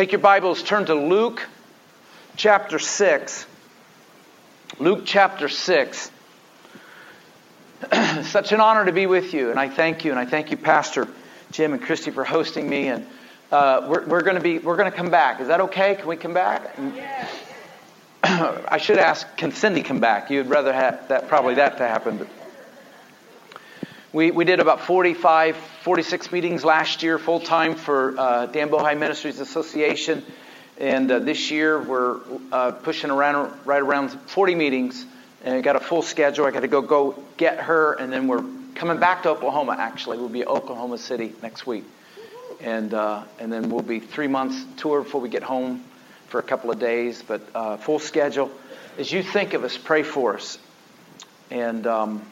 [0.00, 1.46] Take your Bibles, turn to Luke
[2.34, 3.44] chapter 6.
[4.78, 6.10] Luke chapter 6.
[8.22, 10.56] Such an honor to be with you, and I thank you, and I thank you,
[10.56, 11.06] Pastor
[11.52, 12.88] Jim and Christy, for hosting me.
[12.88, 13.06] And
[13.52, 15.38] uh, we're, we're going to be we're going to come back.
[15.42, 15.96] Is that okay?
[15.96, 16.74] Can we come back?
[18.22, 20.30] I should ask, can Cindy come back?
[20.30, 22.16] You'd rather have that probably that to happen.
[22.16, 22.28] But
[24.12, 28.98] we, we did about 45, 46 meetings last year, full time for uh, Dan Bohai
[28.98, 30.24] Ministries Association.
[30.78, 32.18] And uh, this year we're
[32.50, 35.06] uh, pushing around right around 40 meetings,
[35.44, 36.44] and I got a full schedule.
[36.46, 38.42] I got to go go get her, and then we're
[38.74, 39.76] coming back to Oklahoma.
[39.78, 41.84] Actually, we'll be Oklahoma City next week,
[42.60, 45.84] and uh, and then we'll be three months tour before we get home
[46.28, 47.22] for a couple of days.
[47.22, 48.50] But uh, full schedule.
[48.98, 50.58] As you think of us, pray for us.
[51.50, 52.22] And um,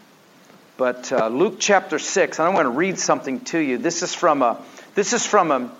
[0.79, 3.79] but uh, Luke chapter six, and I want to read something to you.
[3.79, 4.63] This is from a
[4.95, 5.71] this is from a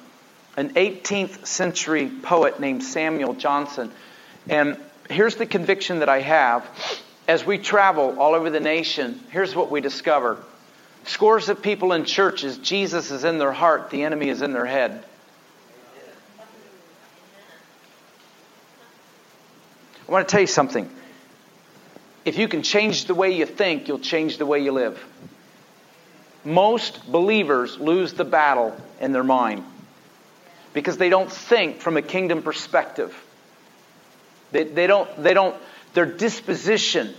[0.59, 3.93] an 18th century poet named Samuel Johnson.
[4.49, 4.77] And
[5.09, 6.69] here's the conviction that I have.
[7.29, 10.37] As we travel all over the nation, here's what we discover.
[11.05, 14.67] Scores of people in churches, Jesus is in their heart, the enemy is in their
[14.67, 15.05] head.
[20.09, 20.91] I want to tell you something.
[22.25, 25.03] If you can change the way you think, you'll change the way you live.
[26.45, 29.65] Most believers lose the battle in their mind
[30.73, 33.15] because they don't think from a kingdom perspective.
[34.53, 35.57] They, they, don't, they don't,
[35.95, 37.15] their disposition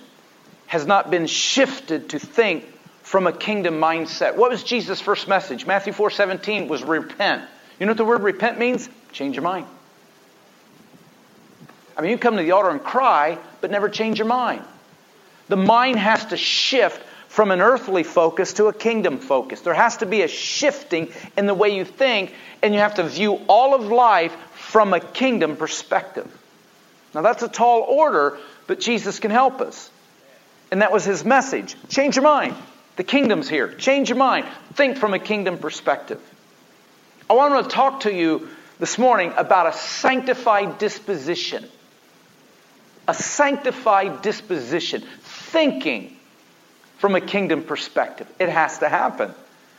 [0.67, 2.65] has not been shifted to think
[3.01, 4.35] from a kingdom mindset.
[4.35, 5.65] What was Jesus' first message?
[5.65, 7.43] Matthew 4 17 was repent.
[7.79, 8.87] You know what the word repent means?
[9.11, 9.65] Change your mind.
[11.97, 14.63] I mean, you come to the altar and cry, but never change your mind.
[15.49, 19.61] The mind has to shift from an earthly focus to a kingdom focus.
[19.61, 22.33] There has to be a shifting in the way you think,
[22.63, 26.27] and you have to view all of life from a kingdom perspective.
[27.13, 29.89] Now, that's a tall order, but Jesus can help us.
[30.71, 31.75] And that was his message.
[31.89, 32.55] Change your mind.
[32.95, 33.73] The kingdom's here.
[33.73, 34.45] Change your mind.
[34.73, 36.19] Think from a kingdom perspective.
[37.29, 38.49] I want to talk to you
[38.79, 41.65] this morning about a sanctified disposition.
[43.07, 45.03] A sanctified disposition.
[45.49, 46.15] Thinking
[46.99, 48.27] from a kingdom perspective.
[48.39, 49.33] It has to happen,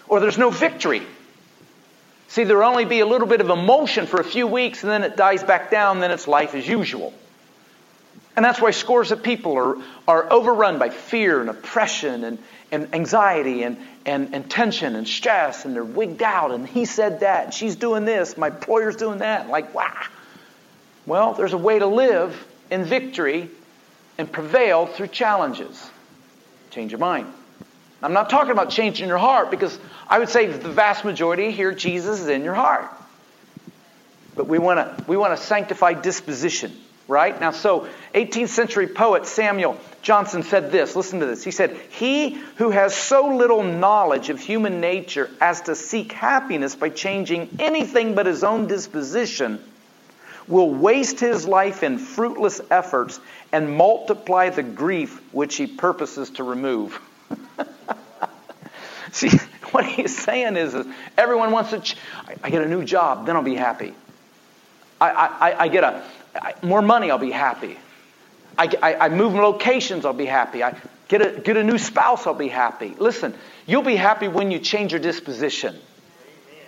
[0.09, 1.03] or there's no victory.
[2.29, 5.05] See, there'll only be a little bit of emotion for a few weeks, and then
[5.05, 7.13] it dies back down, then it's life as usual.
[8.35, 9.77] And that's why scores of people are,
[10.09, 12.39] are overrun by fear and oppression and,
[12.73, 13.77] and anxiety and,
[14.07, 17.77] and, and tension and stress, and they're wigged out, and he said that, and she's
[17.77, 19.49] doing this, my employer's doing that.
[19.49, 20.05] Like, wow.
[21.07, 23.51] Well, there's a way to live in victory
[24.21, 25.91] and prevail through challenges.
[26.71, 27.27] Change your mind.
[28.03, 31.73] I'm not talking about changing your heart because I would say the vast majority here,
[31.73, 32.87] Jesus is in your heart.
[34.37, 36.73] But we want to we want a sanctified disposition,
[37.09, 37.39] right?
[37.39, 40.97] Now, so 18th century poet Samuel Johnson said this.
[40.97, 41.43] Listen to this.
[41.43, 46.75] He said, He who has so little knowledge of human nature as to seek happiness
[46.75, 49.63] by changing anything but his own disposition
[50.49, 53.21] will waste his life in fruitless efforts
[53.53, 57.01] and multiply the grief which he purposes to remove.
[59.13, 59.31] See,
[59.73, 60.87] what he's saying is, is
[61.17, 61.97] everyone wants to, ch-
[62.43, 63.95] I get a new job, then I'll be happy.
[65.01, 66.03] I, I, I get a,
[66.35, 67.79] I, more money, I'll be happy.
[68.59, 70.63] I, I, I move locations, I'll be happy.
[70.63, 70.77] I
[71.09, 72.95] get a, get a new spouse, I'll be happy.
[72.99, 73.35] Listen,
[73.67, 75.77] you'll be happy when you change your disposition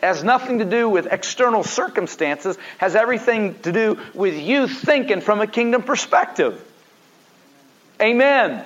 [0.03, 5.41] has nothing to do with external circumstances, has everything to do with you thinking from
[5.41, 6.63] a kingdom perspective.
[8.01, 8.51] Amen.
[8.51, 8.65] Amen.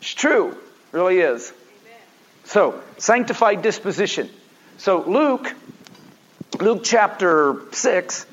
[0.00, 0.50] It's true.
[0.50, 0.58] It
[0.92, 1.50] really is.
[1.50, 2.00] Amen.
[2.44, 4.28] So, sanctified disposition.
[4.78, 5.54] So, Luke,
[6.60, 8.26] Luke chapter 6,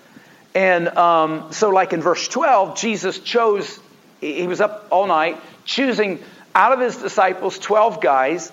[0.56, 3.79] and um, so, like in verse 12, Jesus chose,
[4.19, 6.19] he was up all night choosing
[6.53, 8.52] out of his disciples 12 guys,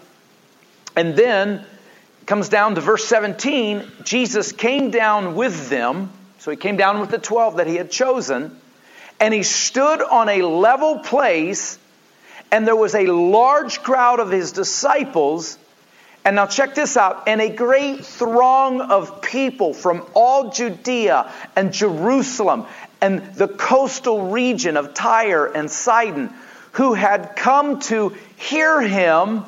[0.97, 1.65] and then
[2.31, 6.13] comes down to verse 17, Jesus came down with them.
[6.39, 8.57] So he came down with the 12 that he had chosen.
[9.19, 11.77] And he stood on a level place,
[12.53, 15.59] and there was a large crowd of his disciples.
[16.25, 21.73] And now check this out and a great throng of people from all Judea and
[21.73, 22.67] Jerusalem
[23.01, 26.33] and the coastal region of Tyre and Sidon
[26.73, 29.45] who had come to hear him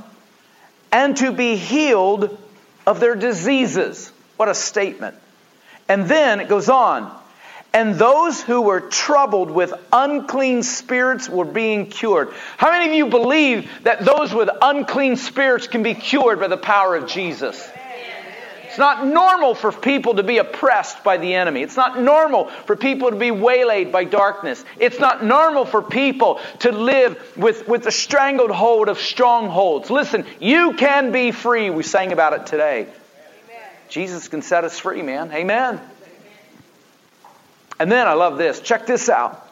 [0.90, 2.38] and to be healed
[2.86, 4.12] of their diseases.
[4.36, 5.16] What a statement.
[5.88, 7.14] And then it goes on.
[7.74, 12.30] And those who were troubled with unclean spirits were being cured.
[12.58, 16.58] How many of you believe that those with unclean spirits can be cured by the
[16.58, 17.66] power of Jesus?
[18.72, 21.60] It's not normal for people to be oppressed by the enemy.
[21.60, 24.64] It's not normal for people to be waylaid by darkness.
[24.80, 29.90] It's not normal for people to live with, with the strangled hold of strongholds.
[29.90, 31.68] Listen, you can be free.
[31.68, 32.84] We sang about it today.
[32.84, 33.68] Amen.
[33.90, 35.30] Jesus can set us free, man.
[35.32, 35.78] Amen.
[37.78, 38.58] And then I love this.
[38.60, 39.46] Check this out.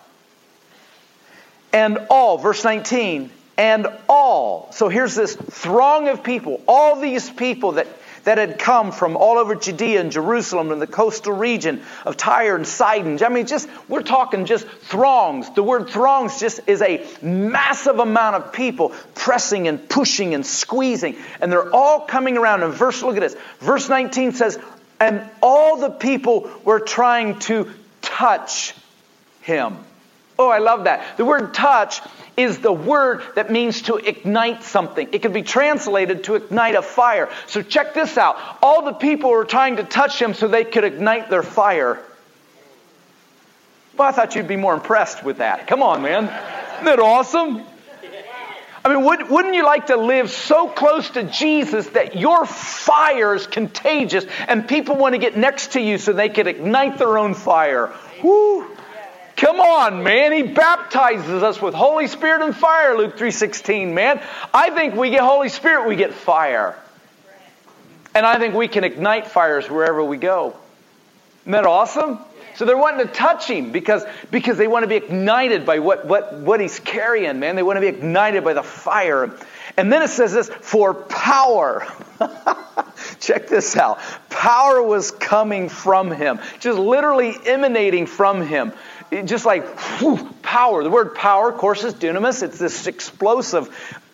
[1.75, 4.73] And all, verse 19, and all.
[4.73, 7.87] So here's this throng of people, all these people that
[8.25, 12.57] that had come from all over Judea and Jerusalem and the coastal region of Tyre
[12.57, 13.23] and Sidon.
[13.23, 15.51] I mean, just, we're talking just throngs.
[15.51, 21.17] The word throngs just is a massive amount of people pressing and pushing and squeezing.
[21.41, 22.63] And they're all coming around.
[22.63, 23.37] And verse, look at this.
[23.59, 24.59] Verse 19 says,
[25.01, 27.71] and all the people were trying to
[28.03, 28.75] touch
[29.41, 29.79] him.
[30.39, 31.17] Oh, I love that.
[31.17, 32.01] The word touch
[32.43, 35.09] is the word that means to ignite something.
[35.13, 37.29] It can be translated to ignite a fire.
[37.47, 38.39] So check this out.
[38.63, 41.99] All the people were trying to touch him so they could ignite their fire.
[43.97, 45.67] Well, I thought you'd be more impressed with that.
[45.67, 46.25] Come on, man.
[46.25, 47.63] Isn't that awesome?
[48.83, 53.35] I mean, would, not you like to live so close to Jesus that your fire
[53.35, 57.19] is contagious and people want to get next to you so they could ignite their
[57.19, 57.93] own fire?
[58.23, 58.67] Woo!
[59.41, 60.33] Come on, man.
[60.33, 64.21] He baptizes us with Holy Spirit and fire, Luke 3:16, man.
[64.53, 66.77] I think we get Holy Spirit, we get fire.
[68.15, 70.55] And I think we can ignite fires wherever we go.
[71.45, 72.19] Isn't that awesome?
[72.57, 76.05] So they're wanting to touch him because, because they want to be ignited by what,
[76.05, 77.57] what, what he's carrying, man.
[77.57, 79.35] They want to be ignited by the fire.
[79.79, 81.87] And then it says this for power.
[83.21, 84.01] Check this out.
[84.29, 88.75] Power was coming from him, just literally emanating from him
[89.25, 90.83] just like whew, power.
[90.83, 92.43] The word power, of course, is dunamis.
[92.43, 93.69] It's this explosive,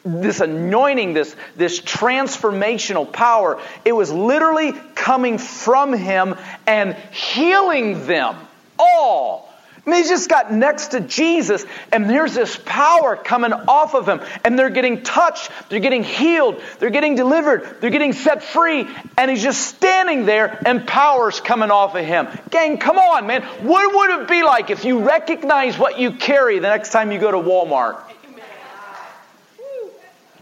[0.05, 3.61] this anointing, this, this transformational power.
[3.85, 8.37] It was literally coming from him and healing them
[8.79, 9.46] all
[9.87, 14.09] I mean, he just got next to Jesus, and there's this power coming off of
[14.09, 18.89] him, and they're getting touched, they're getting healed, they're getting delivered, they're getting set free,
[19.17, 22.27] and he's just standing there, and power's coming off of him.
[22.51, 23.43] Gang, come on, man.
[23.43, 27.21] What would it be like if you recognize what you carry the next time you
[27.21, 28.03] go to Walmart?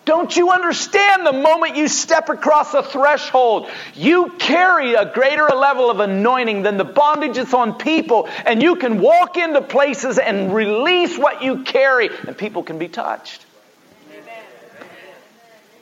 [0.05, 5.91] Don't you understand the moment you step across a threshold, you carry a greater level
[5.91, 10.55] of anointing than the bondage that's on people, and you can walk into places and
[10.55, 13.47] release what you carry, and people can be touched.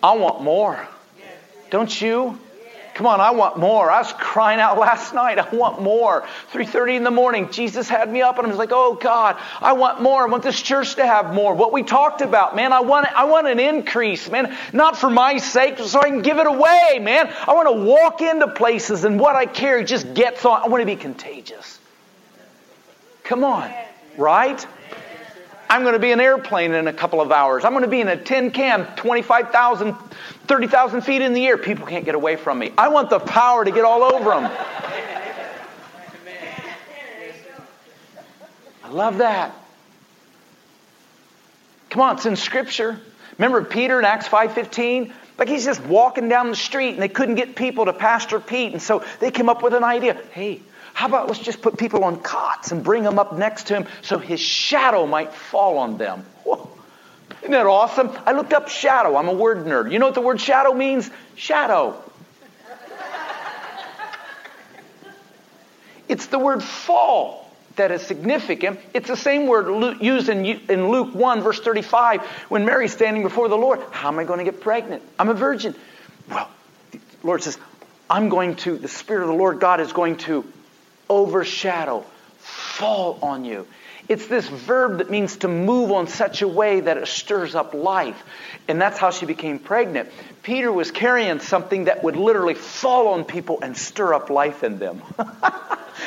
[0.02, 0.88] I want more.
[1.70, 2.38] Don't you?
[2.94, 3.90] Come on, I want more.
[3.90, 5.38] I was crying out last night.
[5.38, 6.26] I want more.
[6.52, 9.72] 3:30 in the morning, Jesus had me up and I was like, "Oh God, I
[9.72, 10.22] want more.
[10.22, 13.24] I want this church to have more." What we talked about, man, I want I
[13.24, 17.32] want an increase, man, not for my sake, so I can give it away, man.
[17.46, 20.62] I want to walk into places and what I carry just gets on.
[20.62, 21.78] I want to be contagious.
[23.24, 23.72] Come on.
[24.16, 24.66] Right?
[25.72, 27.64] I'm going to be an airplane in a couple of hours.
[27.64, 31.56] I'm going to be in a tin can 25,000, 30,000 feet in the air.
[31.56, 32.74] People can't get away from me.
[32.76, 34.52] I want the power to get all over them.
[38.84, 39.54] I love that.
[41.88, 43.00] Come on, it's in Scripture.
[43.38, 45.10] Remember Peter in Acts 5.15?
[45.38, 48.74] Like he's just walking down the street and they couldn't get people to Pastor Pete.
[48.74, 50.20] And so they came up with an idea.
[50.32, 50.60] Hey,
[50.94, 53.86] how about let's just put people on cots and bring them up next to him
[54.02, 56.24] so his shadow might fall on them?
[56.44, 56.68] Whoa.
[57.40, 58.10] Isn't that awesome?
[58.24, 59.16] I looked up shadow.
[59.16, 59.90] I'm a word nerd.
[59.90, 61.10] You know what the word shadow means?
[61.34, 62.00] Shadow.
[66.08, 68.78] it's the word fall that is significant.
[68.92, 73.48] It's the same word used in, in Luke 1, verse 35, when Mary's standing before
[73.48, 73.80] the Lord.
[73.90, 75.02] How am I going to get pregnant?
[75.18, 75.74] I'm a virgin.
[76.28, 76.48] Well,
[76.92, 77.58] the Lord says,
[78.10, 80.44] I'm going to, the Spirit of the Lord God is going to
[81.12, 82.04] overshadow,
[82.38, 83.66] fall on you.
[84.08, 87.72] It's this verb that means to move on such a way that it stirs up
[87.72, 88.20] life.
[88.66, 90.10] And that's how she became pregnant.
[90.42, 94.78] Peter was carrying something that would literally fall on people and stir up life in
[94.78, 95.02] them.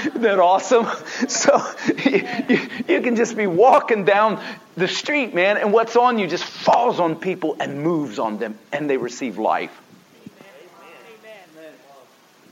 [0.05, 0.88] Isn't that awesome?
[1.29, 1.65] So
[2.03, 4.43] you, you, you, can just be walking down
[4.75, 8.57] the street, man, and what's on you just falls on people and moves on them,
[8.71, 9.71] and they receive life.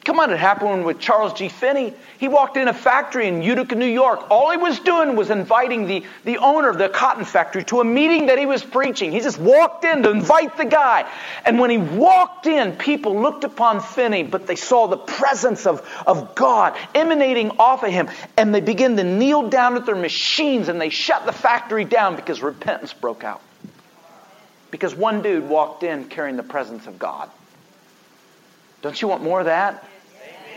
[0.06, 1.48] Come on, it happened with Charles G.
[1.48, 1.94] Finney.
[2.18, 4.30] He walked in a factory in Utica, New York.
[4.30, 7.86] All he was doing was inviting the, the owner of the cotton factory to a
[7.86, 9.14] meeting that he was preaching.
[9.14, 11.10] He just walked in to invite the guy.
[11.46, 15.88] And when he walked in, people looked upon Finney, but they saw the presence of,
[16.06, 18.10] of God emanating off of him.
[18.36, 22.18] And they began to kneel down at their machines and they shut the factory down
[22.18, 23.42] because repentance broke out.
[24.70, 27.30] Because one dude walked in carrying the presence of God.
[28.82, 29.88] Don't you want more of that?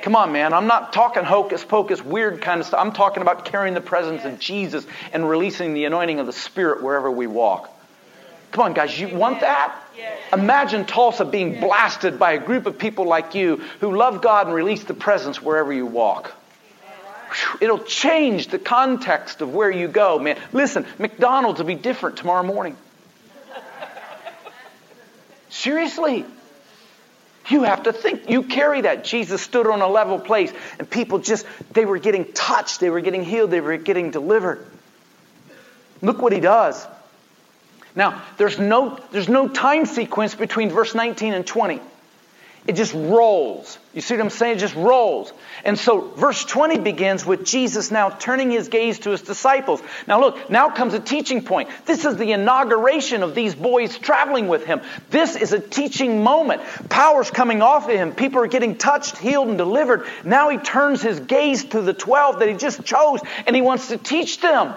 [0.06, 0.52] Come on, man.
[0.52, 2.78] I'm not talking hocus pocus, weird kind of stuff.
[2.78, 6.80] I'm talking about carrying the presence of Jesus and releasing the anointing of the Spirit
[6.80, 7.68] wherever we walk.
[8.52, 9.74] Come on, guys, you want that?
[10.32, 14.54] Imagine Tulsa being blasted by a group of people like you who love God and
[14.54, 16.32] release the presence wherever you walk.
[17.60, 20.38] It'll change the context of where you go, man.
[20.52, 22.76] Listen, McDonald's will be different tomorrow morning.
[25.48, 26.24] Seriously.
[27.48, 28.28] You have to think.
[28.28, 29.04] You carry that.
[29.04, 32.80] Jesus stood on a level place and people just, they were getting touched.
[32.80, 33.50] They were getting healed.
[33.50, 34.66] They were getting delivered.
[36.02, 36.86] Look what he does.
[37.94, 41.80] Now, there's no, there's no time sequence between verse 19 and 20.
[42.66, 43.78] It just rolls.
[43.94, 44.56] You see what I'm saying?
[44.56, 45.32] It just rolls.
[45.64, 49.80] And so verse 20 begins with Jesus now turning his gaze to his disciples.
[50.08, 51.68] Now look, now comes a teaching point.
[51.84, 54.80] This is the inauguration of these boys traveling with him.
[55.10, 56.60] This is a teaching moment.
[56.88, 58.12] Power's coming off of him.
[58.12, 60.04] People are getting touched, healed, and delivered.
[60.24, 63.88] Now he turns his gaze to the 12 that he just chose and he wants
[63.88, 64.74] to teach them.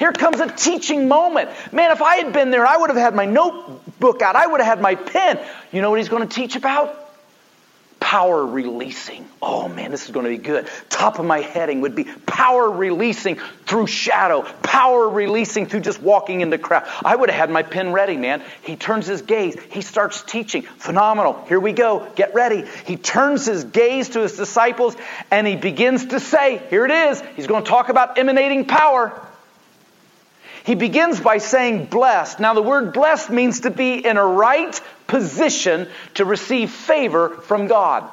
[0.00, 1.50] Here comes a teaching moment.
[1.72, 4.34] Man, if I had been there, I would have had my notebook out.
[4.34, 5.38] I would have had my pen.
[5.70, 7.09] You know what he's going to teach about?
[8.10, 9.24] Power releasing.
[9.40, 10.68] Oh man, this is going to be good.
[10.88, 13.36] Top of my heading would be power releasing
[13.66, 16.88] through shadow, power releasing through just walking in the crowd.
[17.04, 18.42] I would have had my pen ready, man.
[18.62, 20.62] He turns his gaze, he starts teaching.
[20.62, 21.44] Phenomenal.
[21.46, 22.10] Here we go.
[22.16, 22.64] Get ready.
[22.84, 24.96] He turns his gaze to his disciples
[25.30, 27.22] and he begins to say, here it is.
[27.36, 29.24] He's going to talk about emanating power.
[30.64, 32.40] He begins by saying blessed.
[32.40, 37.66] Now, the word blessed means to be in a right position to receive favor from
[37.66, 38.08] God.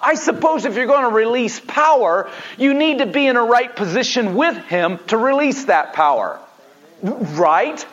[0.00, 3.74] I suppose if you're going to release power, you need to be in a right
[3.74, 6.38] position with Him to release that power.
[7.02, 7.84] Right?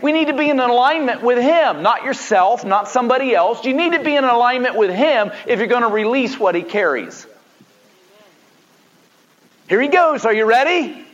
[0.00, 3.64] We need to be in alignment with Him, not yourself, not somebody else.
[3.64, 6.62] You need to be in alignment with Him if you're going to release what He
[6.62, 7.26] carries.
[9.68, 10.24] Here He goes.
[10.24, 11.06] Are you ready?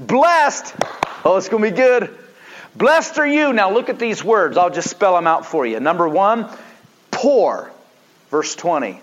[0.00, 0.74] Blessed.
[1.24, 2.16] Oh, it's going to be good.
[2.74, 3.52] Blessed are you.
[3.52, 4.56] Now look at these words.
[4.56, 5.78] I'll just spell them out for you.
[5.78, 6.48] Number one,
[7.10, 7.70] poor.
[8.30, 9.00] Verse 20.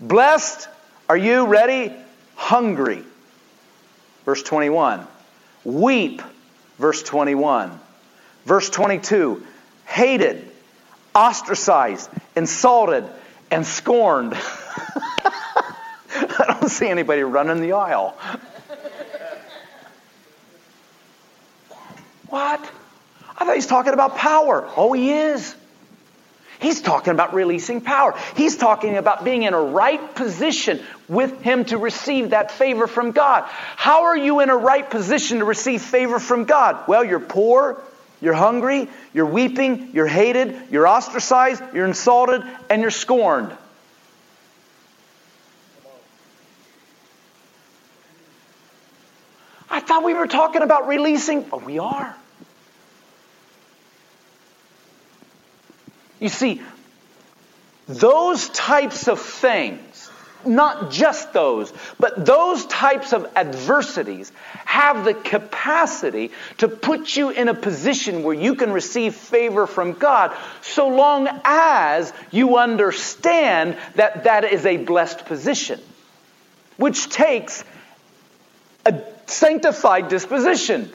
[0.00, 0.68] Blessed
[1.08, 1.92] are you, ready?
[2.36, 3.04] Hungry.
[4.24, 5.06] Verse 21.
[5.64, 6.22] Weep.
[6.78, 7.78] Verse 21.
[8.46, 9.44] Verse 22.
[9.84, 10.50] Hated,
[11.14, 13.04] ostracized, insulted,
[13.50, 14.32] and scorned.
[16.14, 18.16] I don't see anybody running the aisle.
[22.32, 22.60] What?
[23.36, 24.66] I thought he's talking about power.
[24.74, 25.54] Oh, he is.
[26.60, 28.18] He's talking about releasing power.
[28.36, 33.10] He's talking about being in a right position with Him to receive that favor from
[33.10, 33.44] God.
[33.76, 36.88] How are you in a right position to receive favor from God?
[36.88, 37.82] Well, you're poor,
[38.22, 43.54] you're hungry, you're weeping, you're hated, you're ostracized, you're insulted, and you're scorned.
[49.68, 52.16] I thought we were talking about releasing, but we are.
[56.22, 56.62] You see,
[57.88, 60.08] those types of things,
[60.46, 64.30] not just those, but those types of adversities
[64.64, 69.94] have the capacity to put you in a position where you can receive favor from
[69.94, 75.80] God so long as you understand that that is a blessed position,
[76.76, 77.64] which takes
[78.86, 80.92] a sanctified disposition.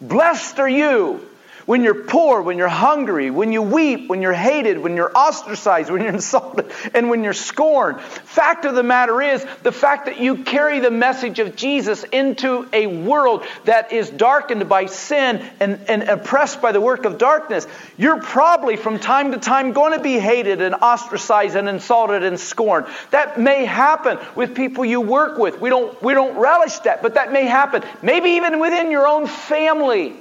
[0.00, 1.26] Blessed are you
[1.66, 5.90] when you're poor, when you're hungry, when you weep, when you're hated, when you're ostracized,
[5.90, 8.00] when you're insulted, and when you're scorned.
[8.00, 12.68] Fact of the matter is, the fact that you carry the message of Jesus into
[12.72, 17.66] a world that is darkened by sin and, and oppressed by the work of darkness,
[17.98, 22.38] you're probably from time to time going to be hated and ostracized and insulted and
[22.38, 22.86] scorned.
[23.10, 25.60] That may happen with people you work with.
[25.60, 27.82] We don't, we don't relish that, but that may happen.
[28.02, 30.16] Maybe even within your own family.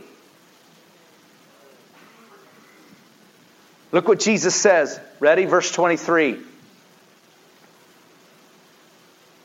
[3.95, 4.99] Look what Jesus says.
[5.21, 5.45] Ready?
[5.45, 6.37] Verse 23.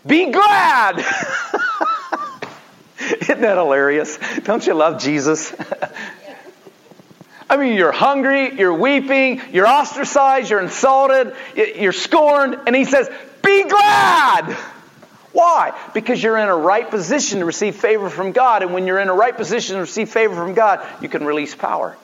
[0.04, 0.98] Be glad!
[3.20, 4.18] Isn't that hilarious?
[4.42, 5.54] Don't you love Jesus?
[7.48, 13.08] I mean, you're hungry, you're weeping, you're ostracized, you're insulted, you're scorned, and he says,
[13.44, 14.56] Be glad!
[15.30, 15.78] Why?
[15.94, 19.08] Because you're in a right position to receive favor from God, and when you're in
[19.08, 21.96] a right position to receive favor from God, you can release power.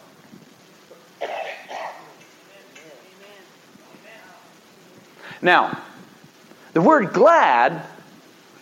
[5.43, 5.81] Now,
[6.73, 7.83] the word glad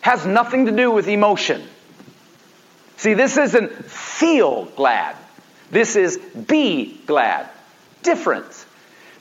[0.00, 1.62] has nothing to do with emotion.
[2.97, 5.16] See, this isn't feel glad.
[5.71, 7.49] This is be glad.
[8.02, 8.64] Difference.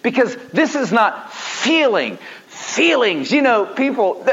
[0.02, 2.18] Because this is not feeling.
[2.48, 4.26] Feelings, you know, people,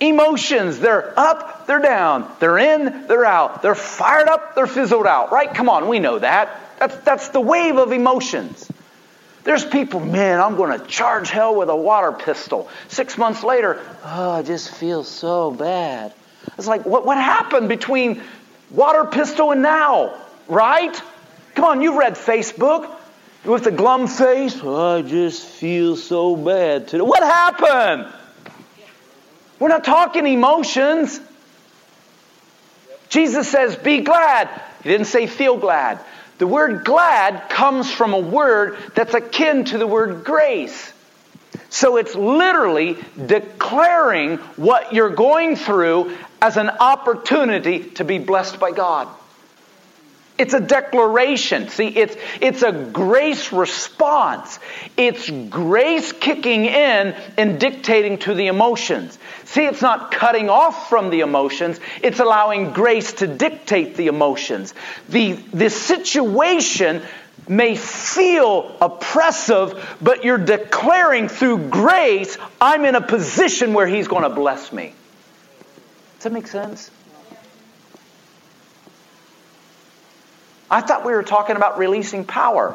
[0.00, 5.32] emotions, they're up, they're down, they're in, they're out, they're fired up, they're fizzled out,
[5.32, 5.52] right?
[5.52, 6.60] Come on, we know that.
[6.78, 8.68] That's, that's the wave of emotions.
[9.44, 12.68] There's people, man, I'm going to charge hell with a water pistol.
[12.88, 16.14] Six months later, oh, I just feel so bad.
[16.56, 18.22] It's like, what, what happened between
[18.70, 20.14] water pistol and now,
[20.48, 21.00] right?
[21.54, 22.90] Come on, you've read Facebook
[23.44, 24.58] with the glum face.
[24.62, 27.02] Oh, I just feel so bad today.
[27.02, 28.12] What happened?
[29.58, 31.20] We're not talking emotions.
[33.10, 34.48] Jesus says, be glad.
[34.82, 36.00] He didn't say feel glad.
[36.38, 40.92] The word glad comes from a word that's akin to the word grace.
[41.70, 48.70] So it's literally declaring what you're going through as an opportunity to be blessed by
[48.70, 49.08] God.
[50.36, 51.68] It's a declaration.
[51.68, 54.58] See, it's, it's a grace response.
[54.96, 59.16] It's grace kicking in and dictating to the emotions.
[59.44, 64.74] See, it's not cutting off from the emotions, it's allowing grace to dictate the emotions.
[65.08, 67.02] The, the situation
[67.46, 74.22] may feel oppressive, but you're declaring through grace, I'm in a position where He's going
[74.24, 74.94] to bless me.
[76.16, 76.90] Does that make sense?
[80.74, 82.74] I thought we were talking about releasing power.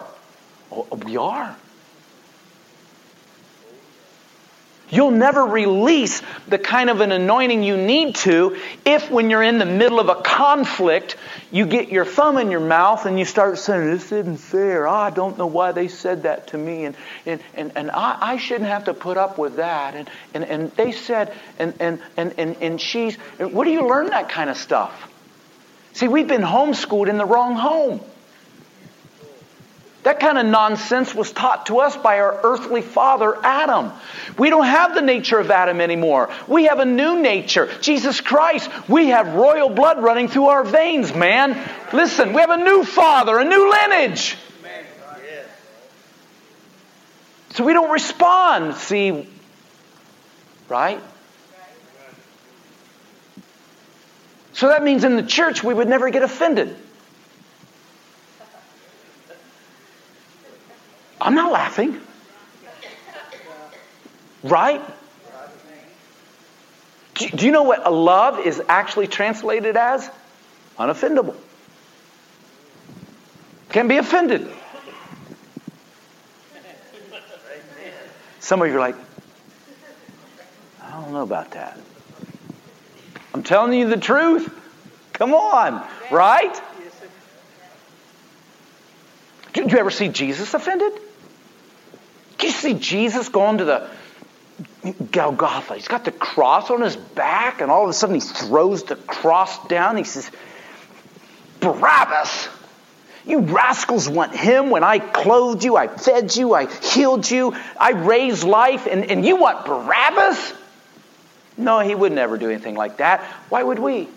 [0.72, 1.53] Oh, we are.
[4.89, 9.58] You'll never release the kind of an anointing you need to if, when you're in
[9.58, 11.18] the middle of a conflict,
[11.51, 14.88] you get your thumb in your mouth and you start saying, This isn't fair.
[14.88, 16.86] Oh, I don't know why they said that to me.
[16.86, 19.96] And, and, and, and I, I shouldn't have to put up with that.
[19.96, 24.08] And, and, and they said, and, and, and, and, and she's, where do you learn
[24.08, 25.10] that kind of stuff?
[26.00, 28.00] See, we've been homeschooled in the wrong home.
[30.03, 33.91] That kind of nonsense was taught to us by our earthly father, Adam.
[34.38, 36.29] We don't have the nature of Adam anymore.
[36.48, 38.70] We have a new nature, Jesus Christ.
[38.88, 41.62] We have royal blood running through our veins, man.
[41.92, 44.38] Listen, we have a new father, a new lineage.
[47.55, 49.27] So we don't respond, see,
[50.70, 51.01] right?
[54.59, 56.75] So that means in the church we would never get offended.
[61.22, 62.01] I'm not laughing.
[64.43, 64.81] Right?
[67.13, 70.09] Do you know what a love is actually translated as?
[70.77, 71.37] Unoffendable.
[73.69, 74.51] Can be offended.
[78.41, 78.95] Some of you are like,
[80.83, 81.79] I don't know about that.
[83.33, 84.53] I'm telling you the truth.
[85.13, 86.61] Come on, right?
[89.53, 90.94] Did you ever see Jesus offended?
[92.37, 93.89] Did you see Jesus going to the
[95.11, 95.75] Golgotha?
[95.75, 98.96] He's got the cross on his back, and all of a sudden he throws the
[98.96, 99.98] cross down.
[99.98, 100.31] He says,
[101.59, 102.48] Barabbas,
[103.25, 107.92] you rascals want him when I clothed you, I fed you, I healed you, I
[107.92, 110.53] raised life, and, and you want Barabbas?
[111.59, 113.22] No, he would never do anything like that.
[113.50, 114.07] Why would we?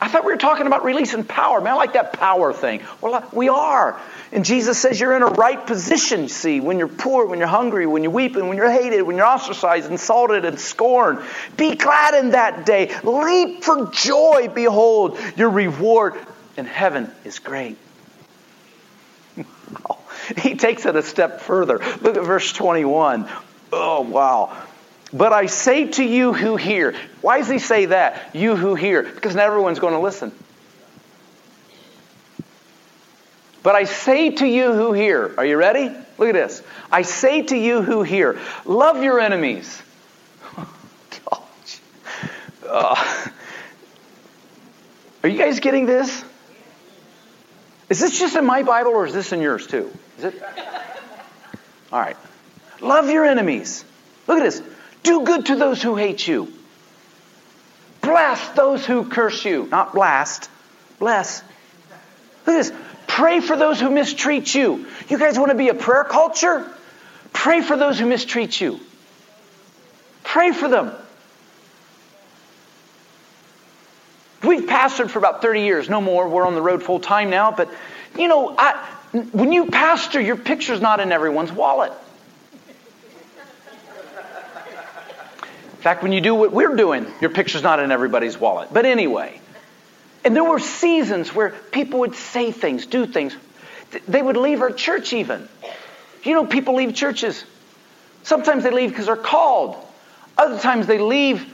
[0.00, 1.60] I thought we were talking about releasing power.
[1.60, 2.80] Man, I like that power thing.
[3.02, 4.00] Well, uh, we are.
[4.32, 7.86] And Jesus says you're in a right position, see, when you're poor, when you're hungry,
[7.86, 11.18] when you're weeping, when you're hated, when you're ostracized, insulted, and scorned.
[11.58, 12.94] Be glad in that day.
[13.02, 14.48] Leap for joy.
[14.54, 16.14] Behold, your reward
[16.56, 17.76] in heaven is great.
[19.90, 19.98] Oh.
[20.42, 21.78] He takes it a step further.
[21.78, 23.28] Look at verse 21.
[23.72, 24.56] Oh, wow.
[25.12, 26.94] But I say to you who hear.
[27.20, 28.34] Why does he say that?
[28.34, 29.02] You who hear.
[29.02, 30.32] Because not everyone's going to listen.
[33.62, 35.34] But I say to you who hear.
[35.36, 35.88] Are you ready?
[36.18, 36.62] Look at this.
[36.90, 38.38] I say to you who hear.
[38.64, 39.82] Love your enemies.
[42.70, 43.02] Uh,
[45.22, 46.22] are you guys getting this?
[47.88, 49.90] Is this just in my Bible or is this in yours too?
[50.18, 50.42] Is it?
[51.92, 52.16] All right.
[52.80, 53.84] Love your enemies.
[54.26, 54.62] Look at this.
[55.02, 56.52] Do good to those who hate you.
[58.00, 59.66] Bless those who curse you.
[59.66, 60.50] Not blast.
[60.98, 61.42] Bless.
[62.46, 62.72] Look at this.
[63.06, 64.86] Pray for those who mistreat you.
[65.08, 66.68] You guys want to be a prayer culture?
[67.32, 68.80] Pray for those who mistreat you.
[70.24, 70.92] Pray for them.
[74.42, 76.28] We've pastored for about 30 years, no more.
[76.28, 77.50] We're on the road full time now.
[77.50, 77.68] But,
[78.16, 81.92] you know, I, when you pastor, your picture's not in everyone's wallet.
[85.72, 88.68] In fact, when you do what we're doing, your picture's not in everybody's wallet.
[88.72, 89.40] But anyway,
[90.24, 93.36] And there were seasons where people would say things, do things.
[94.06, 95.48] They would leave our church even.
[96.22, 97.42] You know, people leave churches.
[98.24, 99.76] Sometimes they leave because they're called.
[100.36, 101.50] Other times they leave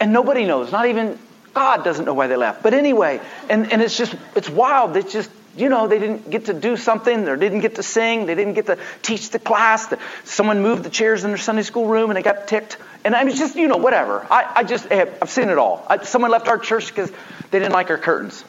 [0.00, 0.72] and nobody knows.
[0.72, 1.18] Not even
[1.52, 2.62] God doesn't know why they left.
[2.62, 3.20] But anyway,
[3.50, 4.96] and, and it's just, it's wild.
[4.96, 8.26] It's just, you know, they didn't get to do something, or didn't get to sing,
[8.26, 9.92] they didn't get to teach the class.
[10.24, 12.76] Someone moved the chairs in their Sunday school room and they got ticked.
[13.04, 14.26] And I was just, you know, whatever.
[14.30, 15.84] I, I just, I've seen it all.
[15.88, 17.10] I, someone left our church because
[17.50, 18.44] they didn't like our curtains.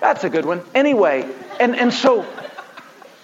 [0.00, 0.62] That's a good one.
[0.74, 1.28] Anyway,
[1.60, 2.26] and, and so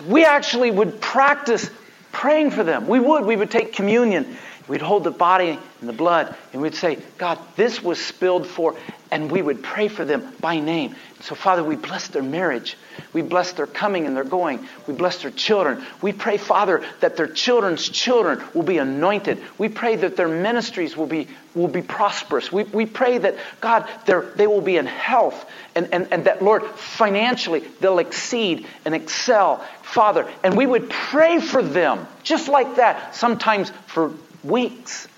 [0.06, 1.70] we actually would practice
[2.12, 2.86] praying for them.
[2.86, 3.24] We would.
[3.24, 4.36] We would take communion.
[4.68, 8.76] We'd hold the body and the blood and we'd say, God, this was spilled for,
[9.10, 10.94] and we would pray for them by name.
[11.20, 12.76] So, Father, we bless their marriage.
[13.12, 14.66] We bless their coming and their going.
[14.86, 15.84] We bless their children.
[16.00, 19.42] We pray, Father, that their children's children will be anointed.
[19.58, 22.50] We pray that their ministries will be, will be prosperous.
[22.50, 26.64] We, we pray that, God, they will be in health and, and, and that, Lord,
[26.64, 29.58] financially they'll exceed and excel.
[29.82, 34.12] Father, and we would pray for them just like that, sometimes for
[34.44, 35.08] weeks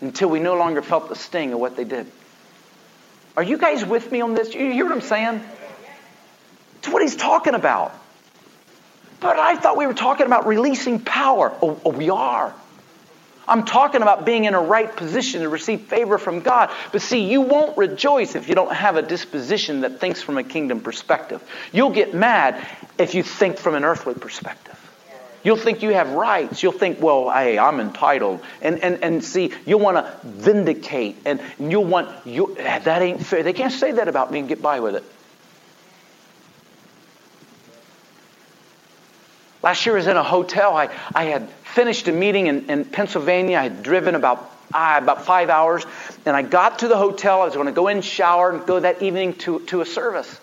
[0.00, 2.06] until we no longer felt the sting of what they did.
[3.36, 4.54] Are you guys with me on this?
[4.54, 5.40] You hear what I'm saying?
[6.78, 7.94] It's what he's talking about.
[9.20, 11.52] But I thought we were talking about releasing power.
[11.60, 12.54] Oh, oh, we are.
[13.48, 16.70] I'm talking about being in a right position to receive favor from God.
[16.92, 20.44] But see, you won't rejoice if you don't have a disposition that thinks from a
[20.44, 21.42] kingdom perspective.
[21.72, 22.64] You'll get mad
[22.98, 24.77] if you think from an earthly perspective.
[25.44, 26.62] You'll think you have rights.
[26.62, 28.40] You'll think, well, hey, I'm entitled.
[28.60, 31.16] And, and, and see, you'll want to vindicate.
[31.24, 33.42] And you'll want, you, that ain't fair.
[33.42, 35.04] They can't say that about me and get by with it.
[39.62, 40.76] Last year I was in a hotel.
[40.76, 43.58] I, I had finished a meeting in, in Pennsylvania.
[43.58, 45.84] I had driven about, uh, about five hours.
[46.26, 47.42] And I got to the hotel.
[47.42, 50.40] I was going to go in, shower, and go that evening to, to a service.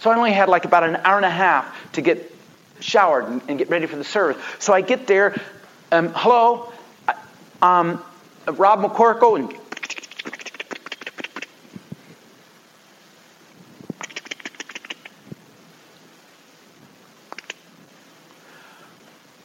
[0.00, 2.33] So I only had like about an hour and a half to get
[2.80, 4.42] showered and, and get ready for the service.
[4.58, 5.40] So I get there.
[5.92, 6.72] Um, hello,
[7.62, 8.02] um,
[8.46, 9.54] Rob McCorkle, and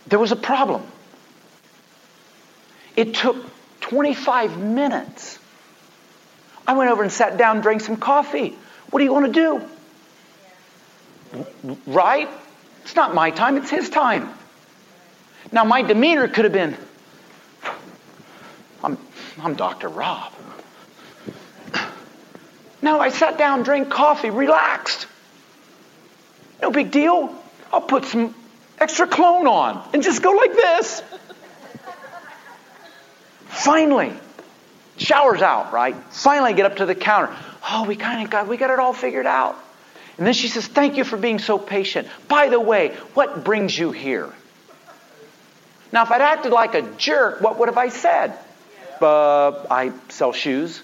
[0.07, 0.83] there was a problem.
[2.95, 3.37] It took
[3.81, 5.39] 25 minutes.
[6.67, 8.55] I went over and sat down, drank some coffee.
[8.89, 9.65] What do you want to
[11.33, 11.75] do?
[11.87, 12.29] Right?
[12.83, 14.29] It's not my time, it's his time.
[15.51, 16.77] Now, my demeanor could have been
[18.83, 18.97] I'm,
[19.41, 19.89] I'm Dr.
[19.89, 20.33] Rob.
[22.81, 25.07] No, I sat down, drank coffee, relaxed.
[26.61, 27.35] No big deal.
[27.73, 28.33] I'll put some
[28.77, 31.03] extra clone on and just go like this.
[33.47, 34.13] Finally,
[34.97, 35.95] shower's out, right?
[36.11, 37.35] Finally, I get up to the counter.
[37.69, 39.57] Oh, we kind of got we got it all figured out.
[40.19, 42.09] And then she says, Thank you for being so patient.
[42.27, 44.29] By the way, what brings you here?
[45.93, 48.37] Now, if I'd acted like a jerk, what would have I said?
[49.01, 50.83] Uh, I sell shoes.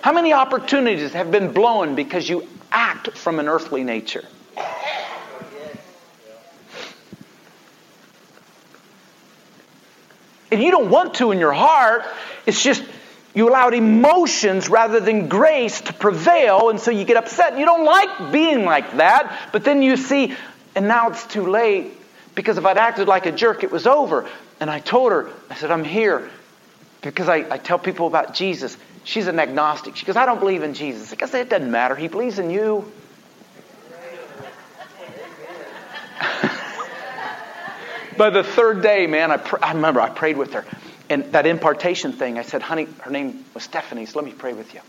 [0.00, 4.24] How many opportunities have been blown because you act from an earthly nature?
[10.50, 12.02] And you don't want to in your heart.
[12.44, 12.82] It's just
[13.34, 17.58] you allowed emotions rather than grace to prevail, and so you get upset.
[17.58, 20.34] You don't like being like that, but then you see,
[20.74, 21.92] and now it's too late
[22.34, 24.28] because if I'd acted like a jerk, it was over.
[24.60, 26.30] And I told her, I said, I'm here
[27.02, 28.76] because I, I tell people about Jesus.
[29.04, 29.96] She's an agnostic.
[29.96, 31.14] She goes, I don't believe in Jesus.
[31.20, 31.94] I said, it doesn't matter.
[31.94, 32.90] He believes in you.
[38.16, 40.64] By the third day, man, I, pr- I remember I prayed with her.
[41.10, 44.52] And that impartation thing, I said, honey, her name was Stephanie, so let me pray
[44.52, 44.80] with you.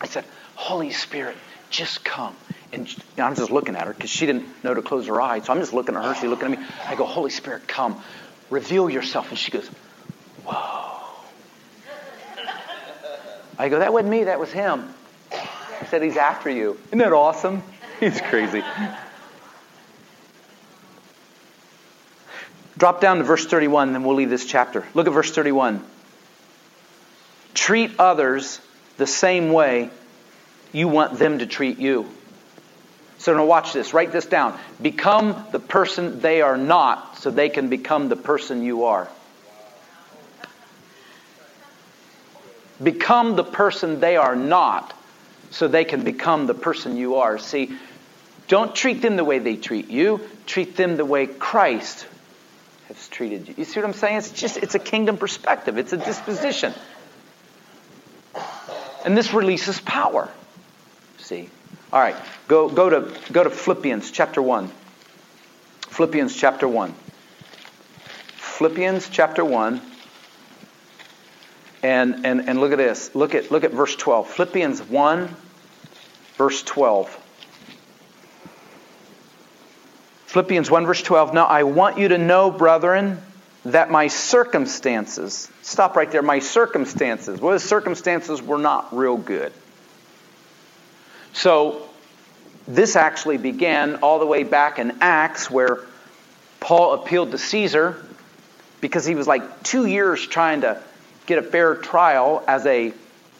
[0.00, 1.36] I said, Holy Spirit,
[1.70, 2.36] just come.
[2.72, 5.46] And I'm just looking at her because she didn't know to close her eyes.
[5.46, 6.14] So I'm just looking at her.
[6.14, 6.66] She's looking at me.
[6.86, 8.02] I go, Holy Spirit, come.
[8.50, 9.30] Reveal yourself.
[9.30, 9.66] And she goes,
[10.44, 11.00] Whoa.
[13.58, 14.24] I go, That wasn't me.
[14.24, 14.92] That was him.
[15.80, 16.78] He said, He's after you.
[16.88, 17.62] Isn't that awesome?
[18.00, 18.62] He's crazy.
[22.76, 24.84] Drop down to verse 31, then we'll leave this chapter.
[24.94, 25.82] Look at verse 31.
[27.54, 28.60] Treat others
[28.96, 29.90] the same way
[30.72, 32.08] you want them to treat you.
[33.18, 33.94] So now watch this.
[33.94, 34.58] Write this down.
[34.82, 39.08] Become the person they are not so they can become the person you are.
[42.82, 44.92] Become the person they are not
[45.52, 47.38] so they can become the person you are.
[47.38, 47.78] See,
[48.48, 50.20] don't treat them the way they treat you.
[50.46, 52.06] Treat them the way Christ
[52.88, 53.54] has treated you.
[53.56, 54.18] You see what I'm saying?
[54.18, 55.78] It's just it's a kingdom perspective.
[55.78, 56.74] It's a disposition.
[59.04, 60.30] And this releases power.
[61.18, 61.48] See?
[61.92, 62.16] All right,
[62.48, 64.70] go, go, to, go to Philippians chapter 1.
[65.88, 66.94] Philippians chapter 1.
[68.34, 69.80] Philippians chapter 1.
[71.82, 73.14] And, and, and look at this.
[73.14, 74.28] Look at, look at verse 12.
[74.28, 75.36] Philippians 1,
[76.36, 77.23] verse 12.
[80.34, 81.32] Philippians 1, verse 12.
[81.32, 83.22] Now I want you to know, brethren,
[83.66, 89.52] that my circumstances, stop right there, my circumstances, well, the circumstances were not real good.
[91.34, 91.88] So,
[92.66, 95.78] this actually began all the way back in Acts where
[96.58, 98.04] Paul appealed to Caesar
[98.80, 100.82] because he was like two years trying to
[101.26, 102.92] get a fair trial as a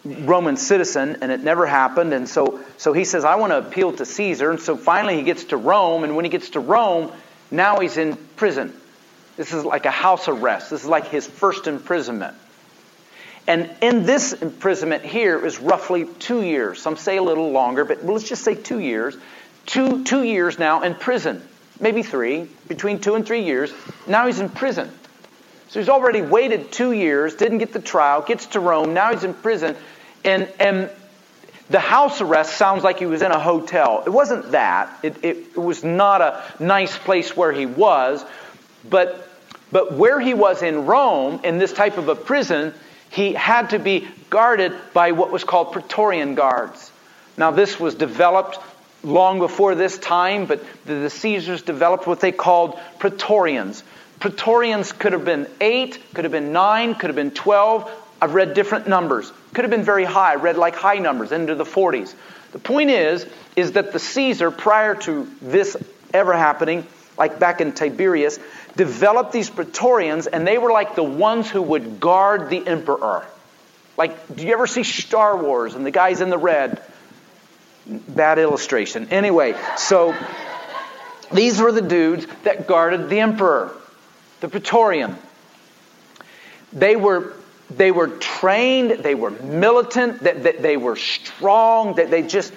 [0.05, 2.13] Roman citizen, and it never happened.
[2.13, 4.51] And so, so he says, I want to appeal to Caesar.
[4.51, 7.11] And so finally he gets to Rome, and when he gets to Rome,
[7.49, 8.73] now he's in prison.
[9.35, 10.69] This is like a house arrest.
[10.69, 12.35] This is like his first imprisonment.
[13.47, 16.81] And in this imprisonment here is roughly two years.
[16.81, 19.17] Some say a little longer, but let's just say two years.
[19.65, 21.47] Two, two years now in prison.
[21.79, 23.73] Maybe three, between two and three years.
[24.07, 24.89] Now he's in prison.
[25.69, 29.23] So he's already waited two years, didn't get the trial, gets to Rome, now he's
[29.23, 29.75] in prison,
[30.25, 30.89] and, and
[31.69, 34.03] the house arrest sounds like he was in a hotel.
[34.05, 34.99] It wasn't that.
[35.03, 38.23] It, it, it was not a nice place where he was,
[38.87, 39.27] but,
[39.71, 42.73] but where he was in Rome, in this type of a prison,
[43.09, 46.91] he had to be guarded by what was called Praetorian guards.
[47.37, 48.59] Now, this was developed
[49.03, 53.83] long before this time, but the, the Caesars developed what they called Praetorians.
[54.19, 57.89] Praetorians could have been eight, could have been nine, could have been 12.
[58.25, 59.31] I've read different numbers.
[59.53, 60.33] Could have been very high.
[60.33, 62.11] I read like high numbers into the 40s.
[62.53, 63.23] The point is,
[63.55, 65.77] is that the Caesar, prior to this
[66.11, 66.87] ever happening,
[67.19, 68.39] like back in Tiberius,
[68.75, 73.23] developed these Praetorians, and they were like the ones who would guard the emperor.
[73.95, 76.81] Like, do you ever see Star Wars and the guys in the red?
[77.85, 79.09] Bad illustration.
[79.11, 80.15] Anyway, so
[81.31, 83.71] these were the dudes that guarded the emperor
[84.41, 85.15] the Praetorian.
[86.73, 87.33] They were,
[87.69, 92.53] they were trained, they were militant, they, they, they were strong, they, they just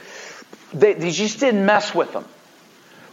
[0.73, 2.25] they, they just didn't mess with them.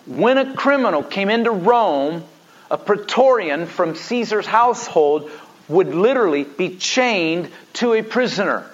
[0.06, 2.24] When a criminal came into Rome,
[2.70, 5.32] a Praetorian from Caesar's household
[5.68, 8.70] would literally be chained to a prisoner.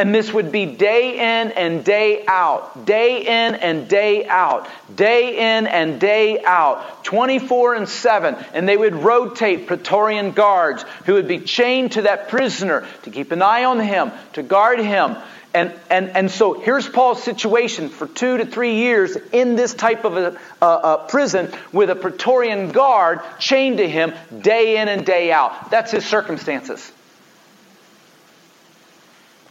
[0.00, 5.58] And this would be day in and day out, day in and day out, day
[5.58, 8.34] in and day out, 24 and 7.
[8.54, 13.30] And they would rotate Praetorian guards who would be chained to that prisoner to keep
[13.30, 15.18] an eye on him, to guard him.
[15.52, 20.06] And, and, and so here's Paul's situation for two to three years in this type
[20.06, 25.04] of a, a, a prison with a Praetorian guard chained to him day in and
[25.04, 25.70] day out.
[25.70, 26.90] That's his circumstances.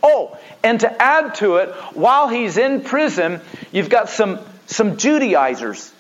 [0.01, 5.91] Oh, and to add to it, while he's in prison, you've got some, some Judaizers.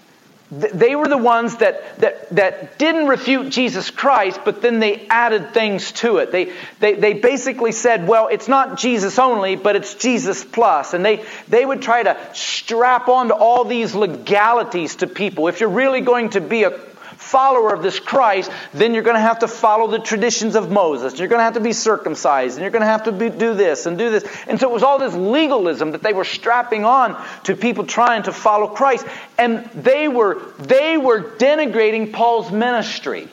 [0.51, 5.53] They were the ones that, that, that didn't refute Jesus Christ, but then they added
[5.53, 6.31] things to it.
[6.31, 10.95] They, they, they basically said, well, it's not Jesus only, but it's Jesus plus.
[10.95, 15.49] And they, they would try to strap onto all these legalities to people.
[15.49, 16.71] If you're really going to be a
[17.29, 21.19] follower of this Christ, then you're going to have to follow the traditions of Moses.
[21.19, 23.53] You're going to have to be circumcised, and you're going to have to be, do
[23.53, 24.25] this and do this.
[24.47, 28.23] And so it was all this legalism that they were strapping on to people trying
[28.23, 29.05] to follow Christ,
[29.37, 33.27] and they were they were denigrating Paul's ministry.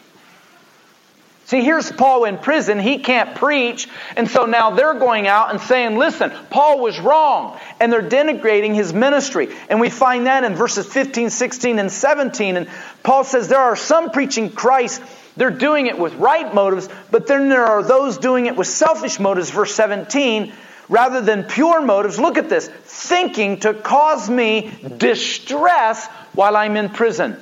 [1.46, 2.80] See, here's Paul in prison.
[2.80, 3.88] He can't preach.
[4.16, 7.56] And so now they're going out and saying, listen, Paul was wrong.
[7.78, 9.54] And they're denigrating his ministry.
[9.70, 12.56] And we find that in verses 15, 16, and 17.
[12.56, 12.68] And
[13.04, 15.00] Paul says there are some preaching Christ.
[15.36, 19.20] They're doing it with right motives, but then there are those doing it with selfish
[19.20, 19.50] motives.
[19.50, 20.52] Verse 17,
[20.88, 22.18] rather than pure motives.
[22.18, 27.36] Look at this thinking to cause me distress while I'm in prison.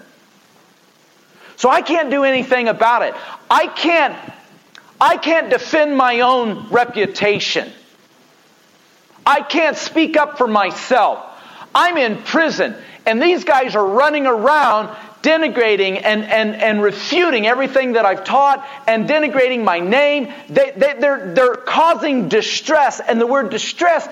[1.56, 3.14] So I can't do anything about it.
[3.50, 4.16] I can't
[5.00, 7.70] I can't defend my own reputation.
[9.26, 11.18] I can't speak up for myself.
[11.74, 12.74] I'm in prison
[13.06, 18.66] and these guys are running around denigrating and, and, and refuting everything that I've taught
[18.86, 20.32] and denigrating my name.
[20.50, 24.06] They, they, they're, they're causing distress, and the word distress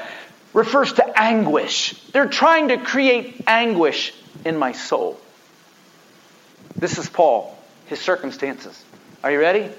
[0.54, 1.92] refers to anguish.
[2.12, 4.14] They're trying to create anguish
[4.46, 5.20] in my soul.
[6.76, 7.56] This is Paul,
[7.86, 8.82] his circumstances.
[9.22, 9.70] Are you ready?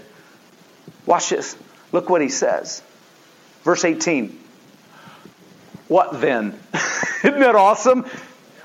[1.06, 1.56] Watch this.
[1.92, 2.82] Look what he says.
[3.64, 4.40] Verse 18.
[5.88, 6.60] What then?
[7.24, 8.06] Isn't that awesome?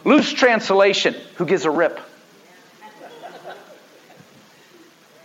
[0.04, 1.14] Loose translation.
[1.36, 2.00] Who gives a rip?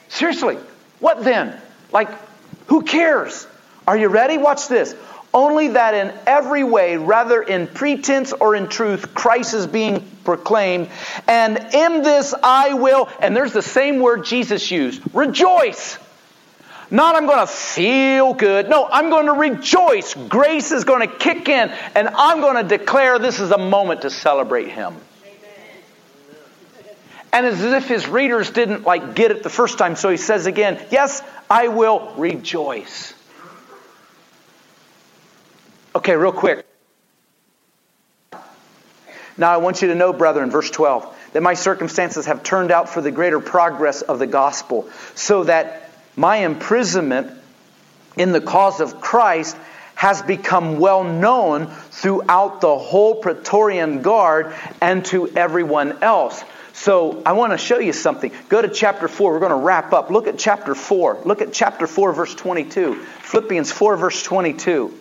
[0.09, 0.57] Seriously,
[0.99, 1.59] what then?
[1.91, 2.09] Like,
[2.67, 3.47] who cares?
[3.87, 4.37] Are you ready?
[4.37, 4.95] Watch this.
[5.33, 10.89] Only that in every way, rather in pretense or in truth, Christ is being proclaimed.
[11.27, 15.97] And in this I will, and there's the same word Jesus used rejoice.
[16.91, 18.69] Not I'm going to feel good.
[18.69, 20.13] No, I'm going to rejoice.
[20.13, 24.03] Grace is going to kick in, and I'm going to declare this is a moment
[24.03, 24.95] to celebrate Him.
[27.33, 30.45] And as if his readers didn't like get it the first time, so he says
[30.45, 33.15] again, Yes, I will rejoice.
[35.95, 36.63] Okay, real quick.
[39.37, 42.89] Now I want you to know, brethren, verse 12, that my circumstances have turned out
[42.89, 47.31] for the greater progress of the gospel, so that my imprisonment
[48.15, 49.57] in the cause of Christ
[49.95, 56.43] has become well known throughout the whole Praetorian Guard and to everyone else.
[56.73, 58.31] So I want to show you something.
[58.49, 59.31] Go to chapter 4.
[59.31, 60.09] We're going to wrap up.
[60.09, 61.21] Look at chapter 4.
[61.23, 62.95] Look at chapter 4, verse 22.
[62.95, 64.99] Philippians 4, verse 22.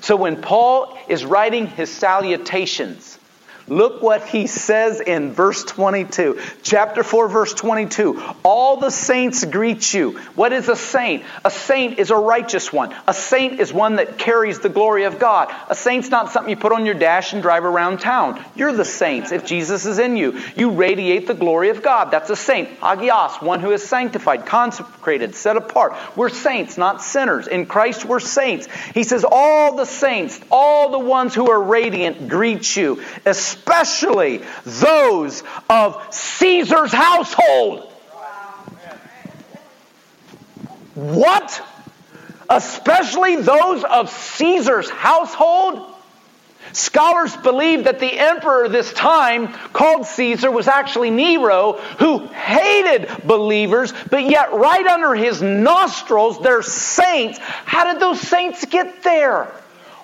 [0.00, 3.18] So when Paul is writing his salutations,
[3.68, 6.40] Look what he says in verse 22.
[6.62, 8.22] Chapter 4, verse 22.
[8.42, 10.18] All the saints greet you.
[10.34, 11.24] What is a saint?
[11.44, 12.94] A saint is a righteous one.
[13.06, 15.54] A saint is one that carries the glory of God.
[15.68, 18.42] A saint's not something you put on your dash and drive around town.
[18.54, 20.38] You're the saints if Jesus is in you.
[20.56, 22.10] You radiate the glory of God.
[22.10, 22.80] That's a saint.
[22.80, 25.94] Agios, one who is sanctified, consecrated, set apart.
[26.16, 27.46] We're saints, not sinners.
[27.46, 28.68] In Christ, we're saints.
[28.94, 33.02] He says, All the saints, all the ones who are radiant, greet you,
[33.58, 37.92] especially those of Caesar's household.
[40.94, 41.62] What?
[42.48, 45.94] Especially those of Caesar's household?
[46.72, 53.92] Scholars believe that the emperor this time, called Caesar, was actually Nero, who hated believers,
[54.10, 57.38] but yet right under his nostrils, they're saints.
[57.38, 59.50] How did those saints get there?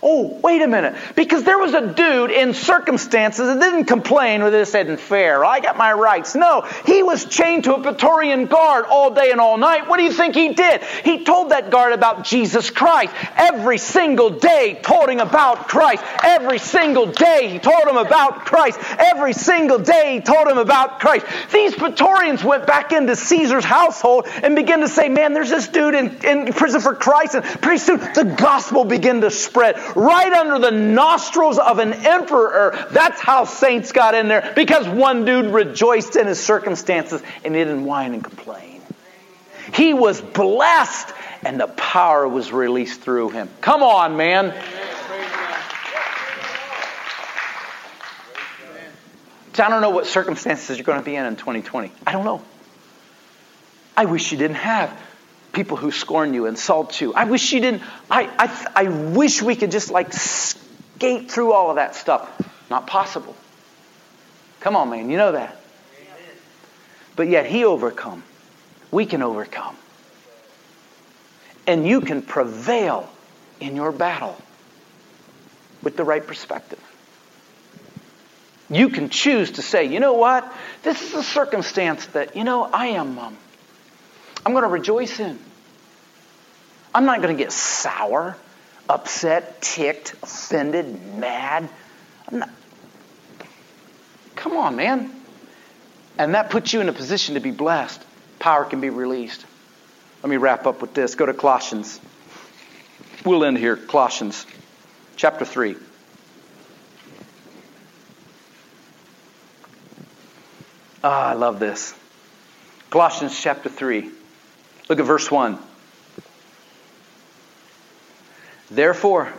[0.05, 0.95] Oh, wait a minute.
[1.17, 5.45] Because there was a dude in circumstances that didn't complain with this isn't fair.
[5.45, 6.35] I got my rights.
[6.35, 9.89] No, he was chained to a Praetorian guard all day and all night.
[9.89, 10.83] What do you think he did?
[10.83, 13.13] He told that guard about Jesus Christ.
[13.37, 16.05] Every single day, told him about Christ.
[16.23, 18.79] Every single day, he told him about Christ.
[18.99, 21.27] Every single day, he told him about Christ.
[21.51, 25.95] These Praetorians went back into Caesar's household and began to say, man, there's this dude
[25.95, 27.35] in, in prison for Christ.
[27.35, 32.87] And pretty soon, the gospel began to spread right under the nostrils of an emperor.
[32.91, 37.61] That's how saints got in there because one dude rejoiced in his circumstances and he
[37.65, 38.83] didn't whine and complain.
[39.73, 43.49] He was blessed and the power was released through him.
[43.61, 44.55] Come on, man.
[49.57, 51.93] I don't know what circumstances you're going to be in in 2020.
[52.07, 52.43] I don't know.
[53.97, 54.91] I wish you didn't have
[55.55, 57.15] people who scorn you, insult you.
[57.15, 57.83] I wish you didn't.
[58.11, 62.29] I, I, I wish we could just like skate through all of that stuff.
[62.69, 63.35] Not possible.
[64.61, 65.11] Come on, man.
[65.11, 65.61] You know that.
[67.17, 68.23] But yet he overcome.
[68.91, 69.77] We can overcome.
[71.67, 73.09] And you can prevail
[73.61, 74.37] in your battle
[75.83, 76.81] with the right perspective.
[78.71, 80.51] You can choose to say, you know what?
[80.83, 83.37] This is a circumstance that, you know, I am um,
[84.45, 85.39] I'm going to rejoice in.
[86.95, 88.37] I'm not going to get sour,
[88.89, 91.69] upset, ticked, offended, mad.
[94.37, 95.11] Come on, man.
[96.19, 98.05] And that puts you in a position to be blessed.
[98.39, 99.45] Power can be released.
[100.23, 101.15] Let me wrap up with this.
[101.15, 102.01] Go to Colossians.
[103.25, 103.77] We'll end here.
[103.77, 104.47] Colossians
[105.17, 105.77] chapter 3.
[111.03, 111.95] Ah, I love this.
[112.91, 114.11] Colossians chapter 3.
[114.89, 115.59] Look at verse 1.
[118.71, 119.33] Therefore,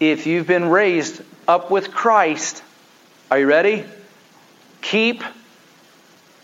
[0.00, 2.62] if you've been raised up with Christ,
[3.30, 3.84] are you ready?
[4.80, 5.22] Keep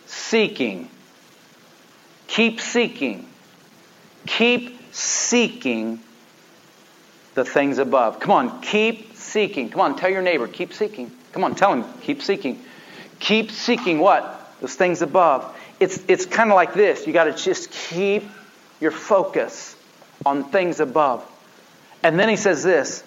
[0.06, 0.88] seeking.
[2.26, 3.28] Keep seeking.
[4.26, 6.00] Keep seeking
[7.34, 8.20] the things above.
[8.20, 9.70] Come on, keep seeking.
[9.70, 11.10] Come on, tell your neighbor, keep seeking.
[11.32, 12.62] Come on, tell him, keep seeking.
[13.18, 14.38] Keep seeking what?
[14.60, 17.06] Those things above it's, it's kind of like this.
[17.06, 18.24] You got to just keep
[18.80, 19.76] your focus
[20.24, 21.28] on things above.
[22.02, 23.02] And then he says this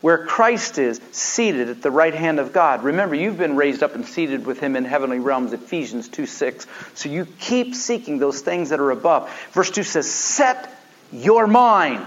[0.00, 2.84] where Christ is seated at the right hand of God.
[2.84, 6.66] Remember, you've been raised up and seated with him in heavenly realms, Ephesians 2 6.
[6.94, 9.32] So you keep seeking those things that are above.
[9.52, 10.70] Verse 2 says, Set
[11.10, 12.06] your mind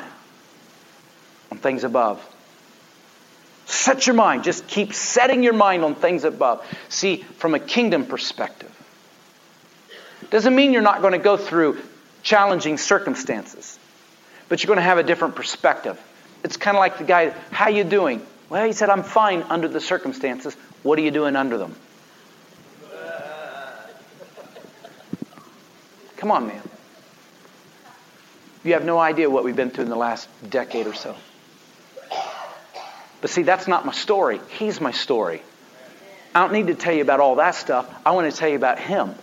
[1.52, 2.24] on things above.
[3.66, 4.44] Set your mind.
[4.44, 6.66] Just keep setting your mind on things above.
[6.90, 8.72] See, from a kingdom perspective,
[10.30, 11.80] Doesn't mean you're not going to go through
[12.24, 13.80] challenging circumstances,
[14.50, 16.00] but you're going to have a different perspective.
[16.44, 18.26] It's kind of like the guy, how you doing?
[18.50, 20.56] Well, he said, I'm fine under the circumstances.
[20.84, 21.76] What are you doing under them?
[26.18, 26.62] Come on, man.
[28.64, 31.16] You have no idea what we've been through in the last decade or so.
[33.22, 34.42] But see, that's not my story.
[34.50, 35.42] He's my story.
[36.36, 37.88] I don't need to tell you about all that stuff.
[38.06, 39.16] I want to tell you about Him.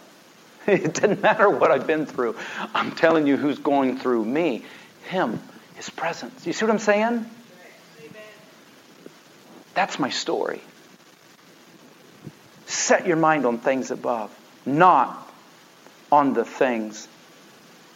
[0.68, 2.36] It doesn't matter what I've been through.
[2.74, 4.64] I'm telling you who's going through me.
[5.08, 5.40] Him,
[5.74, 6.46] His presence.
[6.46, 7.28] You see what I'm saying?
[9.74, 10.62] That's my story.
[12.66, 14.34] Set your mind on things above,
[14.64, 15.30] not
[16.10, 17.08] on the things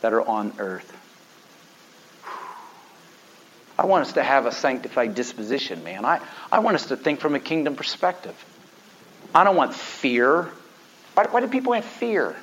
[0.03, 0.95] that are on earth.
[3.79, 6.05] I want us to have a sanctified disposition, man.
[6.05, 8.35] I, I want us to think from a kingdom perspective.
[9.35, 10.51] I don't want fear.
[11.15, 12.37] Why, why do people have fear?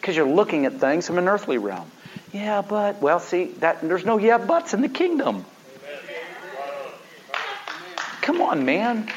[0.00, 1.90] Because you're looking at things from an earthly realm.
[2.32, 5.44] Yeah, but, well, see, that there's no yeah buts in the kingdom.
[8.22, 9.10] Come on, man.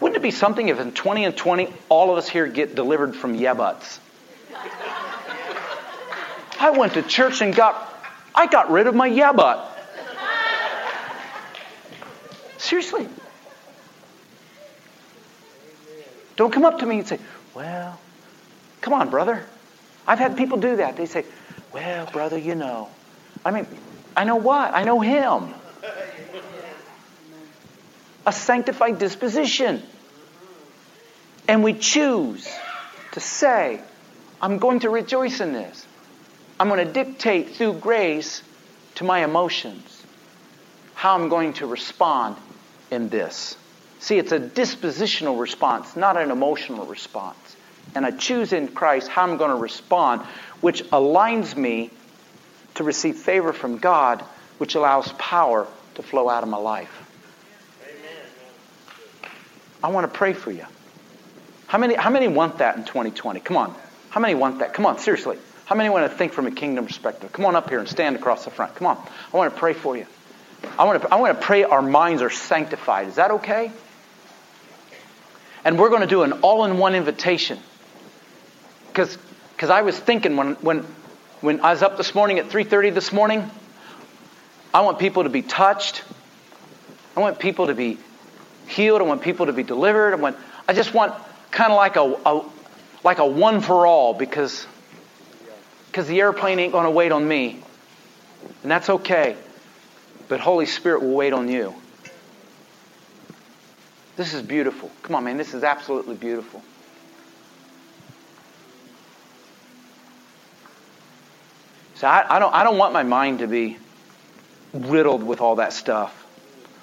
[0.00, 3.14] Wouldn't it be something if in 20 and 20 all of us here get delivered
[3.14, 4.00] from yeah buts?
[6.58, 7.92] I went to church and got
[8.34, 9.72] I got rid of my yeah but.
[12.58, 13.08] Seriously.
[16.36, 17.18] Don't come up to me and say,
[17.54, 17.98] Well,
[18.80, 19.46] come on, brother.
[20.06, 20.96] I've had people do that.
[20.96, 21.24] They say,
[21.72, 22.88] Well, brother, you know.
[23.44, 23.66] I mean,
[24.16, 24.74] I know what?
[24.74, 25.54] I know him.
[28.26, 29.82] A sanctified disposition.
[31.48, 32.48] And we choose
[33.12, 33.80] to say,
[34.42, 35.86] I'm going to rejoice in this.
[36.58, 38.42] I'm going to dictate through grace
[38.96, 40.02] to my emotions
[40.94, 42.36] how I'm going to respond
[42.90, 43.56] in this.
[44.00, 47.55] See, it's a dispositional response, not an emotional response.
[47.94, 50.22] And I choose in Christ how I'm going to respond,
[50.60, 51.90] which aligns me
[52.74, 54.22] to receive favor from God,
[54.58, 56.92] which allows power to flow out of my life.
[57.82, 59.32] Amen.
[59.82, 60.66] I want to pray for you.
[61.66, 63.40] How many, how many want that in 2020?
[63.40, 63.74] Come on.
[64.10, 64.72] How many want that?
[64.74, 65.38] Come on, seriously.
[65.64, 67.32] How many want to think from a kingdom perspective?
[67.32, 68.74] Come on up here and stand across the front.
[68.76, 69.04] Come on.
[69.32, 70.06] I want to pray for you.
[70.78, 73.08] I want to, I want to pray our minds are sanctified.
[73.08, 73.72] Is that okay?
[75.64, 77.58] And we're going to do an all in one invitation.
[78.96, 80.86] Because I was thinking when, when,
[81.40, 83.50] when I was up this morning at 3.30 this morning,
[84.72, 86.02] I want people to be touched.
[87.16, 87.98] I want people to be
[88.66, 89.00] healed.
[89.00, 90.14] I want people to be delivered.
[90.14, 90.36] I, want,
[90.66, 91.14] I just want
[91.50, 92.44] kind of like a, a,
[93.04, 94.66] like a one for all because
[95.96, 97.58] because the airplane ain't going to wait on me.
[98.62, 99.34] And that's okay.
[100.28, 101.74] But Holy Spirit will wait on you.
[104.16, 104.90] This is beautiful.
[105.02, 105.38] Come on, man.
[105.38, 106.62] This is absolutely beautiful.
[111.96, 113.78] So I, I, don't, I don't want my mind to be
[114.74, 116.26] riddled with all that stuff.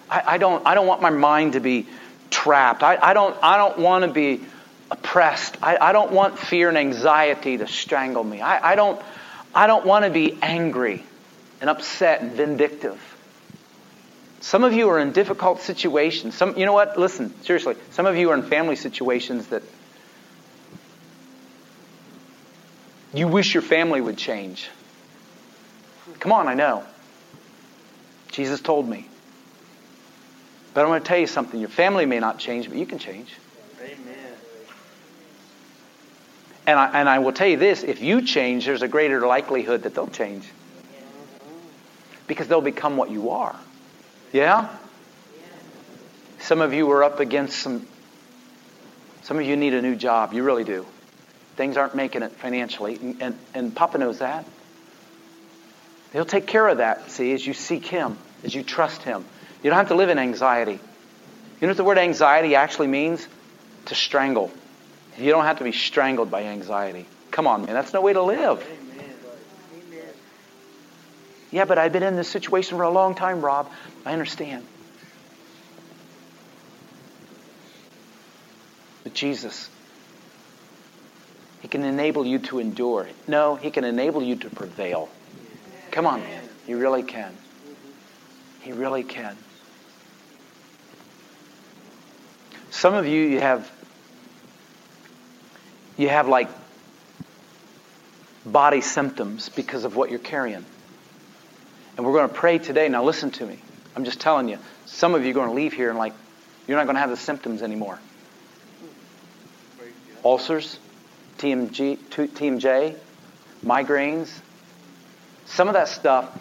[0.10, 1.88] I, I don't, I don't want my mind to be
[2.32, 2.82] trapped.
[2.82, 4.44] I, I, don't, I don't want to be
[4.90, 5.58] oppressed.
[5.62, 8.42] I, I don't want fear and anxiety to strangle me.
[8.42, 9.00] I, I don't,
[9.54, 11.04] I don't want to be angry
[11.62, 13.00] and upset and vindictive.
[14.42, 16.36] Some of you are in difficult situations.
[16.36, 16.98] Some, you know what?
[16.98, 17.76] Listen, seriously.
[17.92, 19.62] Some of you are in family situations that
[23.14, 24.70] you wish your family would change.
[26.24, 26.86] Come on, I know.
[28.32, 29.10] Jesus told me.
[30.74, 31.60] But I'm going to tell you something.
[31.60, 33.30] Your family may not change, but you can change.
[33.82, 33.98] Amen.
[36.66, 39.84] And I, and I will tell you this if you change, there's a greater likelihood
[39.84, 40.46] that they'll change.
[42.26, 43.60] Because they'll become what you are.
[44.32, 44.70] Yeah?
[46.40, 47.86] Some of you are up against some,
[49.24, 50.32] some of you need a new job.
[50.32, 50.86] You really do.
[51.58, 52.96] Things aren't making it financially.
[52.96, 54.46] And, and, and Papa knows that.
[56.14, 59.26] He'll take care of that, see, as you seek Him, as you trust Him.
[59.64, 60.74] You don't have to live in anxiety.
[60.74, 63.28] You know what the word anxiety actually means?
[63.86, 64.52] To strangle.
[65.18, 67.08] You don't have to be strangled by anxiety.
[67.32, 67.74] Come on, man.
[67.74, 68.64] That's no way to live.
[68.64, 70.04] Amen.
[71.52, 73.72] Yeah, but I've been in this situation for a long time, Rob.
[74.06, 74.66] I understand.
[79.04, 79.70] But Jesus,
[81.62, 83.08] He can enable you to endure.
[83.28, 85.10] No, He can enable you to prevail.
[85.94, 86.44] Come on, man.
[86.68, 87.38] You really can.
[88.62, 89.38] He really can.
[92.72, 93.72] Some of you, you have
[95.96, 96.50] you have like
[98.44, 100.66] body symptoms because of what you're carrying.
[101.96, 102.90] And we're going to pray today.
[102.90, 103.60] Now, listen to me.
[103.96, 104.58] I'm just telling you.
[104.88, 106.14] Some of you are going to leave here and, like,
[106.68, 108.00] you're not going to have the symptoms anymore.
[110.26, 110.80] Ulcers,
[111.38, 112.96] TMG, TMJ,
[113.64, 114.32] migraines.
[115.46, 116.40] Some of that stuff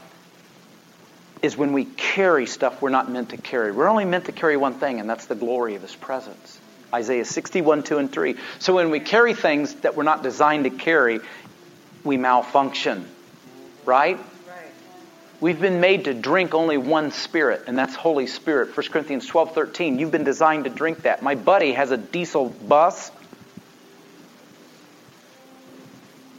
[1.42, 3.72] is when we carry stuff we're not meant to carry.
[3.72, 6.61] We're only meant to carry one thing, and that's the glory of His presence.
[6.94, 8.36] Isaiah 61, 2 and 3.
[8.59, 11.20] So when we carry things that we're not designed to carry,
[12.05, 13.09] we malfunction.
[13.84, 14.18] Right?
[15.40, 18.76] We've been made to drink only one spirit, and that's Holy Spirit.
[18.76, 19.98] 1 Corinthians 12, 13.
[19.98, 21.20] You've been designed to drink that.
[21.20, 23.11] My buddy has a diesel bus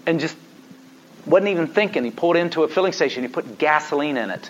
[0.05, 0.37] and just
[1.25, 2.03] wasn't even thinking.
[2.03, 3.23] He pulled into a filling station.
[3.23, 4.49] He put gasoline in it.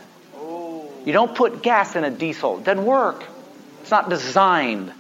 [1.05, 2.59] You don't put gas in a diesel.
[2.59, 3.26] It doesn't work.
[3.82, 4.91] It's not designed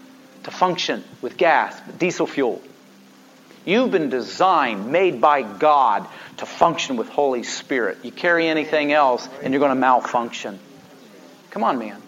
[0.43, 2.61] to function with gas, but diesel fuel.
[3.65, 6.05] You've been designed, made by God
[6.37, 7.99] to function with Holy Spirit.
[8.03, 10.59] You carry anything else and you're going to malfunction.
[11.51, 12.01] Come on, man.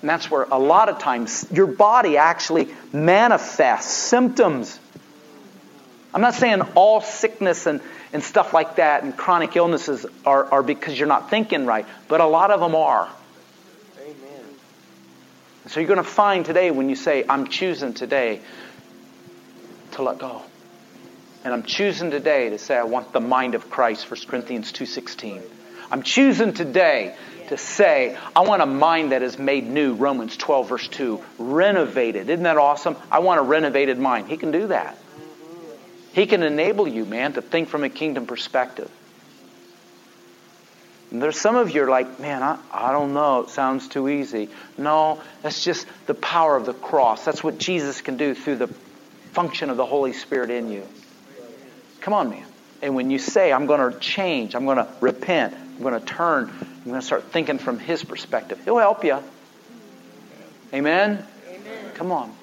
[0.00, 4.79] And that's where a lot of times your body actually manifests symptoms.
[6.12, 7.80] I'm not saying all sickness and,
[8.12, 12.20] and stuff like that and chronic illnesses are, are because you're not thinking right, but
[12.20, 13.08] a lot of them are.
[14.00, 14.44] Amen.
[15.68, 18.40] So you're going to find today when you say, I'm choosing today
[19.92, 20.42] to let go.
[21.44, 25.42] And I'm choosing today to say I want the mind of Christ, 1 Corinthians 2.16.
[25.92, 27.16] I'm choosing today
[27.48, 32.28] to say I want a mind that is made new, Romans 12 verse 2, renovated.
[32.28, 32.96] Isn't that awesome?
[33.10, 34.28] I want a renovated mind.
[34.28, 34.98] He can do that.
[36.12, 38.90] He can enable you, man, to think from a kingdom perspective.
[41.10, 43.42] And there's some of you are like, man, I, I don't know.
[43.42, 44.48] It sounds too easy.
[44.78, 47.24] No, that's just the power of the cross.
[47.24, 48.68] That's what Jesus can do through the
[49.32, 50.86] function of the Holy Spirit in you.
[52.00, 52.46] Come on, man.
[52.82, 56.04] And when you say, I'm going to change, I'm going to repent, I'm going to
[56.04, 59.18] turn, I'm going to start thinking from His perspective, He'll help you.
[60.72, 61.26] Amen?
[61.48, 61.92] Amen.
[61.94, 62.34] Come on.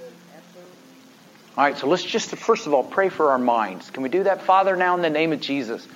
[1.58, 3.90] All right, so let's just first of all pray for our minds.
[3.90, 5.88] Can we do that, Father, now in the name of Jesus?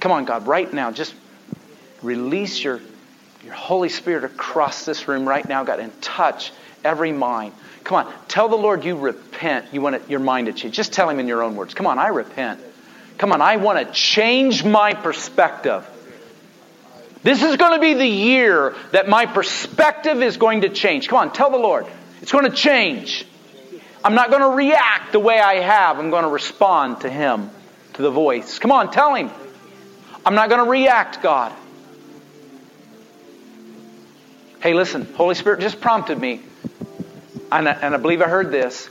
[0.00, 1.14] Come on, God, right now, just
[2.02, 2.80] release your,
[3.44, 6.52] your Holy Spirit across this room right now, God, and touch
[6.82, 7.54] every mind.
[7.84, 9.72] Come on, tell the Lord you repent.
[9.72, 10.74] You want it, your mind to change.
[10.74, 11.72] Just tell Him in your own words.
[11.72, 12.60] Come on, I repent.
[13.16, 15.88] Come on, I want to change my perspective.
[17.22, 21.06] This is going to be the year that my perspective is going to change.
[21.06, 21.86] Come on, tell the Lord.
[22.20, 23.24] It's going to change.
[24.04, 25.98] I'm not going to react the way I have.
[25.98, 27.50] I'm going to respond to Him,
[27.94, 28.58] to the voice.
[28.58, 29.30] Come on, tell Him.
[30.26, 31.52] I'm not going to react, God.
[34.60, 36.42] Hey, listen, Holy Spirit just prompted me,
[37.50, 38.88] and I, and I believe I heard this.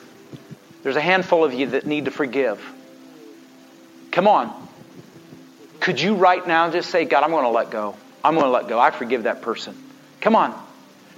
[0.82, 2.60] There's a handful of you that need to forgive.
[4.12, 4.52] Come on.
[5.80, 7.96] Could you right now just say, God, I'm going to let go?
[8.24, 8.80] I'm going to let go.
[8.80, 9.76] I forgive that person.
[10.22, 10.54] Come on.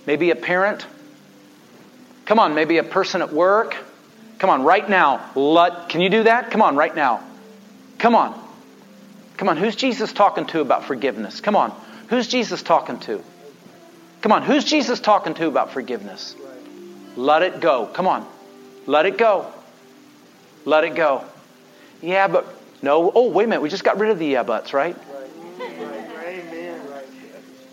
[0.05, 0.85] Maybe a parent,
[2.25, 3.75] Come on, maybe a person at work.
[4.39, 5.31] Come on, right now.
[5.35, 6.51] Let, can you do that?
[6.51, 7.23] Come on, right now.
[7.99, 8.41] Come on.
[9.37, 11.41] Come on, who's Jesus talking to about forgiveness?
[11.41, 11.71] Come on.
[12.09, 13.21] Who's Jesus talking to?
[14.21, 16.35] Come on, who's Jesus talking to about forgiveness?
[17.15, 17.85] Let it go.
[17.85, 18.27] Come on.
[18.85, 19.51] Let it go.
[20.65, 21.23] Let it go.
[22.01, 22.47] Yeah, but
[22.81, 23.11] no.
[23.13, 23.61] Oh, wait a minute.
[23.61, 24.95] We just got rid of the yeah buts, right?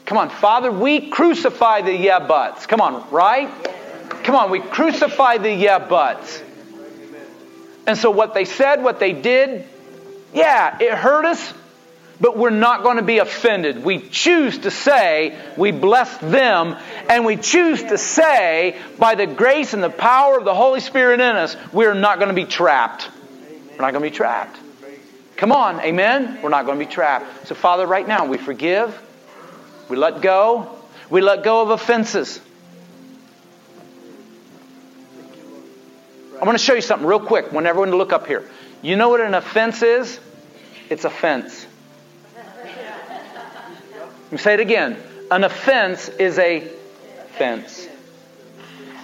[0.04, 2.66] Come on, Father, we crucify the yeah buts.
[2.66, 3.48] Come on, right?
[4.24, 6.42] Come on, we crucify the yeah buts.
[7.86, 9.64] And so what they said, what they did,
[10.32, 11.52] yeah, it hurt us,
[12.20, 13.82] but we're not going to be offended.
[13.82, 16.76] We choose to say we bless them,
[17.08, 21.20] and we choose to say by the grace and the power of the Holy Spirit
[21.20, 23.10] in us, we're not going to be trapped.
[23.70, 24.58] We're not going to be trapped.
[25.36, 26.38] Come on, amen?
[26.40, 27.48] We're not going to be trapped.
[27.48, 28.96] So, Father, right now, we forgive,
[29.88, 30.70] we let go,
[31.10, 32.40] we let go of offenses.
[36.42, 37.52] I want to show you something real quick.
[37.52, 38.42] Want everyone to look up here.
[38.82, 40.18] You know what an offense is?
[40.90, 41.68] It's a fence.
[43.94, 44.96] Let me say it again.
[45.30, 46.68] An offense is a
[47.38, 47.86] fence.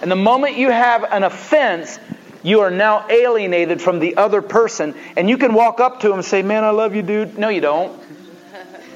[0.01, 1.97] And the moment you have an offense,
[2.43, 6.15] you are now alienated from the other person, and you can walk up to him
[6.15, 7.37] and say, Man, I love you, dude.
[7.37, 7.98] No, you don't.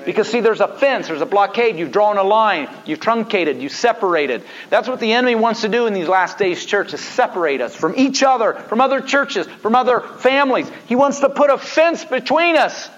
[0.05, 3.71] Because, see, there's a fence, there's a blockade, you've drawn a line, you've truncated, you've
[3.71, 4.43] separated.
[4.69, 7.93] That's what the enemy wants to do in these last days churches separate us from
[7.95, 10.69] each other, from other churches, from other families.
[10.87, 12.89] He wants to put a fence between us.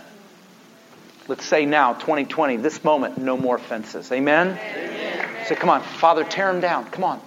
[1.28, 4.12] Let's say now, 2020, this moment, no more fences.
[4.12, 4.50] Amen?
[4.50, 5.46] Amen.
[5.48, 6.86] Say, come on, Father, tear them down.
[6.86, 7.22] Come on.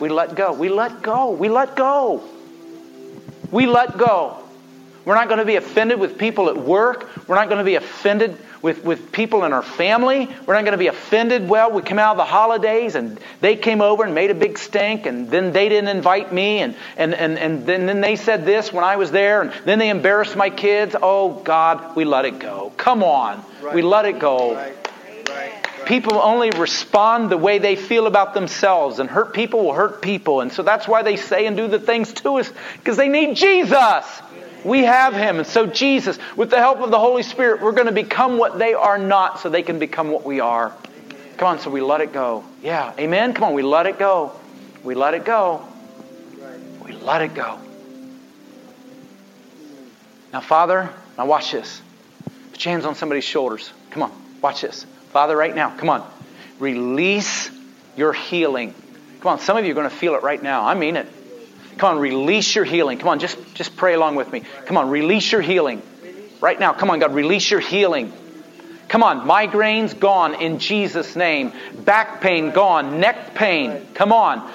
[0.00, 0.52] We let go.
[0.52, 1.30] We let go.
[1.30, 2.22] We let go.
[3.50, 4.38] We let go.
[5.04, 7.28] We're not going to be offended with people at work.
[7.28, 10.26] We're not going to be offended with, with people in our family.
[10.46, 11.46] We're not going to be offended.
[11.46, 14.56] Well, we come out of the holidays and they came over and made a big
[14.56, 18.46] stink and then they didn't invite me and, and, and, and then, then they said
[18.46, 20.96] this when I was there and then they embarrassed my kids.
[21.00, 22.72] Oh, God, we let it go.
[22.78, 23.44] Come on.
[23.60, 23.74] Right.
[23.74, 24.54] We let it go.
[24.54, 24.74] Right.
[25.84, 30.40] People only respond the way they feel about themselves, and hurt people will hurt people.
[30.40, 33.36] And so that's why they say and do the things to us, because they need
[33.36, 34.22] Jesus.
[34.64, 35.38] We have Him.
[35.38, 38.58] And so, Jesus, with the help of the Holy Spirit, we're going to become what
[38.58, 40.72] they are not so they can become what we are.
[41.36, 42.44] Come on, so we let it go.
[42.62, 43.34] Yeah, amen?
[43.34, 44.32] Come on, we let it go.
[44.82, 45.66] We let it go.
[46.84, 47.58] We let it go.
[50.32, 51.80] Now, Father, now watch this.
[52.50, 53.72] Put your hands on somebody's shoulders.
[53.90, 54.84] Come on, watch this.
[55.10, 56.08] Father, right now, come on.
[56.58, 57.50] Release
[57.96, 58.74] your healing.
[59.20, 60.66] Come on, some of you are going to feel it right now.
[60.66, 61.06] I mean it.
[61.78, 62.98] Come on, release your healing.
[62.98, 64.42] Come on, just, just pray along with me.
[64.66, 65.82] Come on, release your healing.
[66.40, 68.12] Right now, come on, God, release your healing.
[68.88, 71.52] Come on, migraines gone in Jesus' name.
[71.84, 73.00] Back pain gone.
[73.00, 74.50] Neck pain, come on.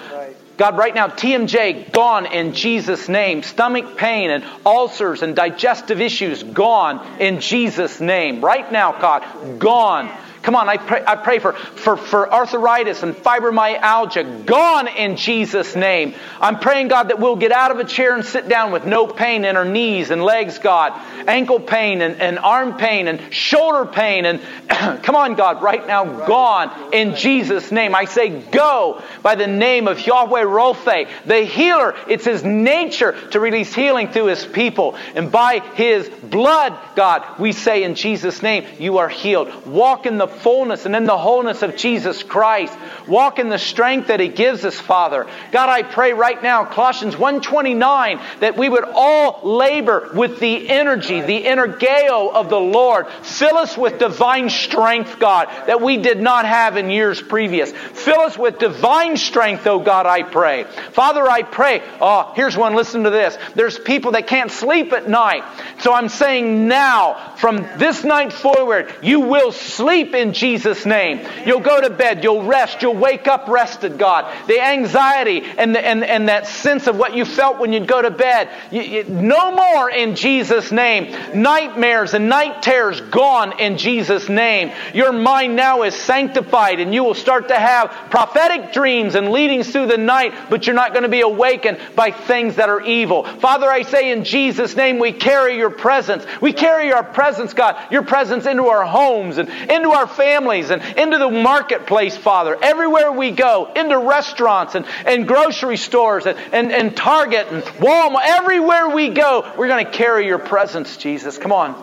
[0.57, 3.43] God, right now, TMJ gone in Jesus' name.
[3.43, 8.43] Stomach pain and ulcers and digestive issues gone in Jesus' name.
[8.43, 10.09] Right now, God, gone.
[10.42, 15.76] Come on, I pray, I pray for, for, for arthritis and fibromyalgia gone in Jesus'
[15.76, 16.14] name.
[16.40, 19.06] I'm praying, God, that we'll get out of a chair and sit down with no
[19.06, 20.94] pain in our knees and legs, God.
[21.28, 24.26] Ankle pain and, and arm pain and shoulder pain.
[24.26, 24.40] And
[25.04, 27.94] come on, God, right now, gone in Jesus' name.
[27.94, 31.96] I say go by the name of Yahweh Rophe, the healer.
[32.08, 34.96] It's His nature to release healing through His people.
[35.16, 39.66] And by His blood, God, we say in Jesus' name, you are healed.
[39.66, 42.78] Walk in the fullness and in the wholeness of Jesus Christ.
[43.08, 45.28] Walk in the strength that He gives us, Father.
[45.52, 51.22] God, I pray right now, Colossians 1.29, that we would all labor with the energy,
[51.22, 53.08] the energeo of the Lord.
[53.24, 57.72] Fill us with divine strength, God, that we did not have in years previous.
[57.72, 60.66] Fill us with divine strength, oh God, I pray.
[60.92, 61.82] Father, I pray.
[62.02, 62.76] Oh, here's one.
[62.76, 63.38] Listen to this.
[63.56, 65.44] There's people that can't sleep at night.
[65.80, 71.26] So I'm saying now, from this night forward, you will sleep in Jesus' name.
[71.45, 74.47] You'll go to bed, you'll rest, you'll wake up rested, God.
[74.47, 78.01] The anxiety and, the, and, and that sense of what you felt when you'd go
[78.01, 81.15] to bed, you, you, no more in Jesus' name.
[81.34, 84.72] Nightmares and night terrors gone in Jesus' name.
[84.93, 89.72] Your mind now is sanctified and you will start to have prophetic dreams and leadings
[89.72, 93.24] through the night, but you're not going to be awakened by things that are evil.
[93.24, 96.26] Father, I say in Jesus' name, we carry your presence.
[96.41, 100.82] We carry your presence, God, your presence into our homes and into our families and
[100.97, 102.57] into the marketplace, Father.
[102.62, 108.22] Everywhere we go, into restaurants and, and grocery stores and, and, and Target and Walmart,
[108.24, 111.38] everywhere we go, we're going to carry your presence, Jesus.
[111.38, 111.74] Come on.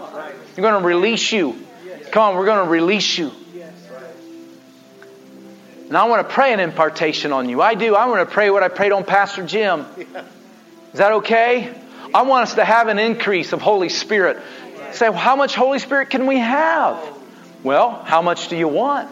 [0.57, 1.57] We're going to release you.
[2.11, 3.33] Come on, we're going to release you.
[5.89, 7.63] And I want to pray an impartation on you.
[7.63, 7.95] I do.
[7.95, 9.87] I want to pray what I prayed on Pastor Jim.
[10.93, 11.73] Is that okay?
[12.13, 14.39] I want us to have an increase of Holy Spirit.
[14.93, 16.97] Say, well, how much Holy Spirit can we have?
[17.63, 19.11] Well, how much do you want?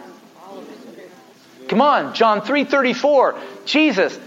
[1.67, 3.35] Come on, John 3:34.
[3.65, 4.17] Jesus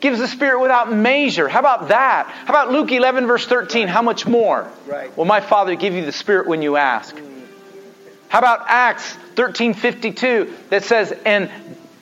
[0.00, 1.48] gives the Spirit without measure.
[1.48, 2.26] How about that?
[2.26, 3.88] How about Luke 11 verse 13?
[3.88, 4.66] How much more?
[4.86, 5.14] Right.
[5.16, 7.16] Will my Father give you the Spirit when you ask?
[8.28, 11.50] How about Acts 13:52 that says, "And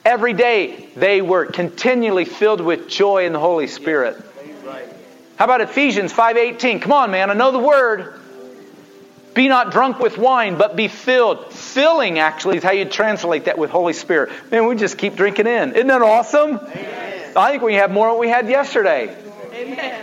[0.05, 4.17] every day they were continually filled with joy in the Holy Spirit."
[5.37, 6.79] How about Ephesians 5:18?
[6.79, 8.13] Come on, man, I know the word.
[9.33, 11.53] Be not drunk with wine, but be filled.
[11.77, 14.31] Filling, actually, is how you translate that with Holy Spirit.
[14.49, 15.73] Man, we just keep drinking in.
[15.75, 16.57] Isn't that awesome?
[16.57, 17.33] Amen.
[17.37, 19.15] I think we have more than we had yesterday.
[19.53, 20.01] Amen.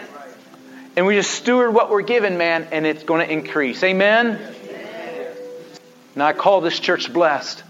[0.94, 3.82] And we just steward what we're given, man, and it's going to increase.
[3.82, 4.36] Amen?
[4.36, 5.36] Amen.
[6.14, 7.64] Now I call this church blessed.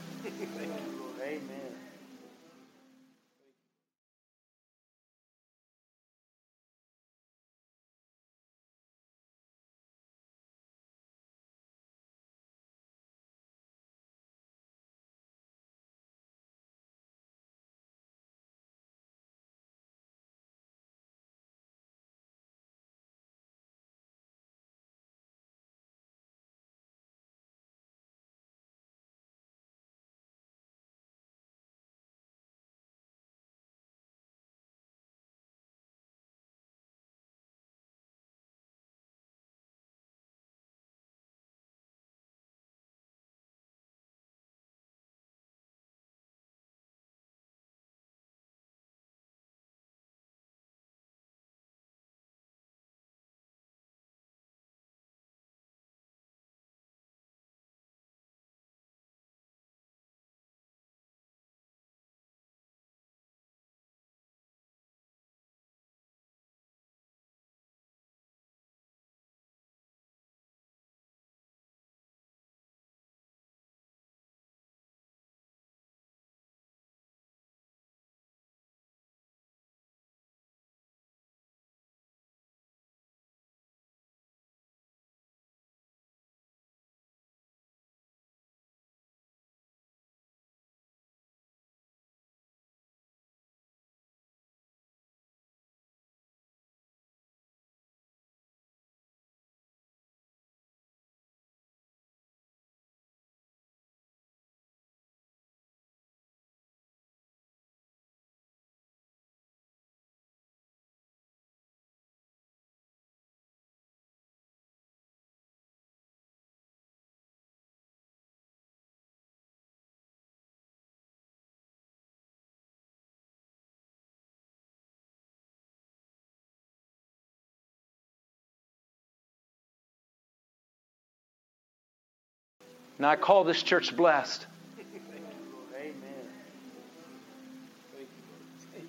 [132.98, 134.46] And I call this church blessed.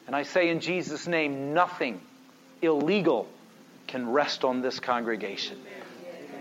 [0.08, 2.00] And I say in Jesus' name, nothing
[2.62, 3.28] illegal
[3.88, 5.58] can rest on this congregation.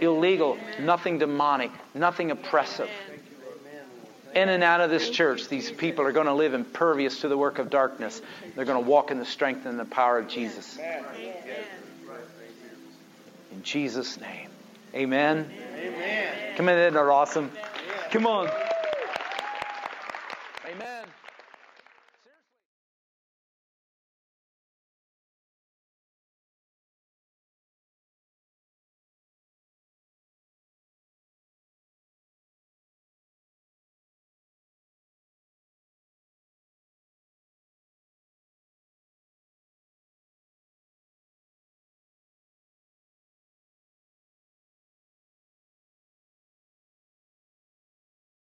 [0.01, 2.91] Illegal, nothing demonic, nothing oppressive.
[4.35, 7.39] In and out of this church, these people are going to live impervious to the
[7.39, 8.21] work of darkness.
[8.55, 10.77] They're going to walk in the strength and the power of Jesus.
[13.53, 14.51] In Jesus' name.
[14.95, 15.51] Amen.
[15.85, 16.57] Amen.
[16.57, 17.51] Come in, that awesome?
[18.11, 18.49] Come on.
[20.67, 21.05] Amen.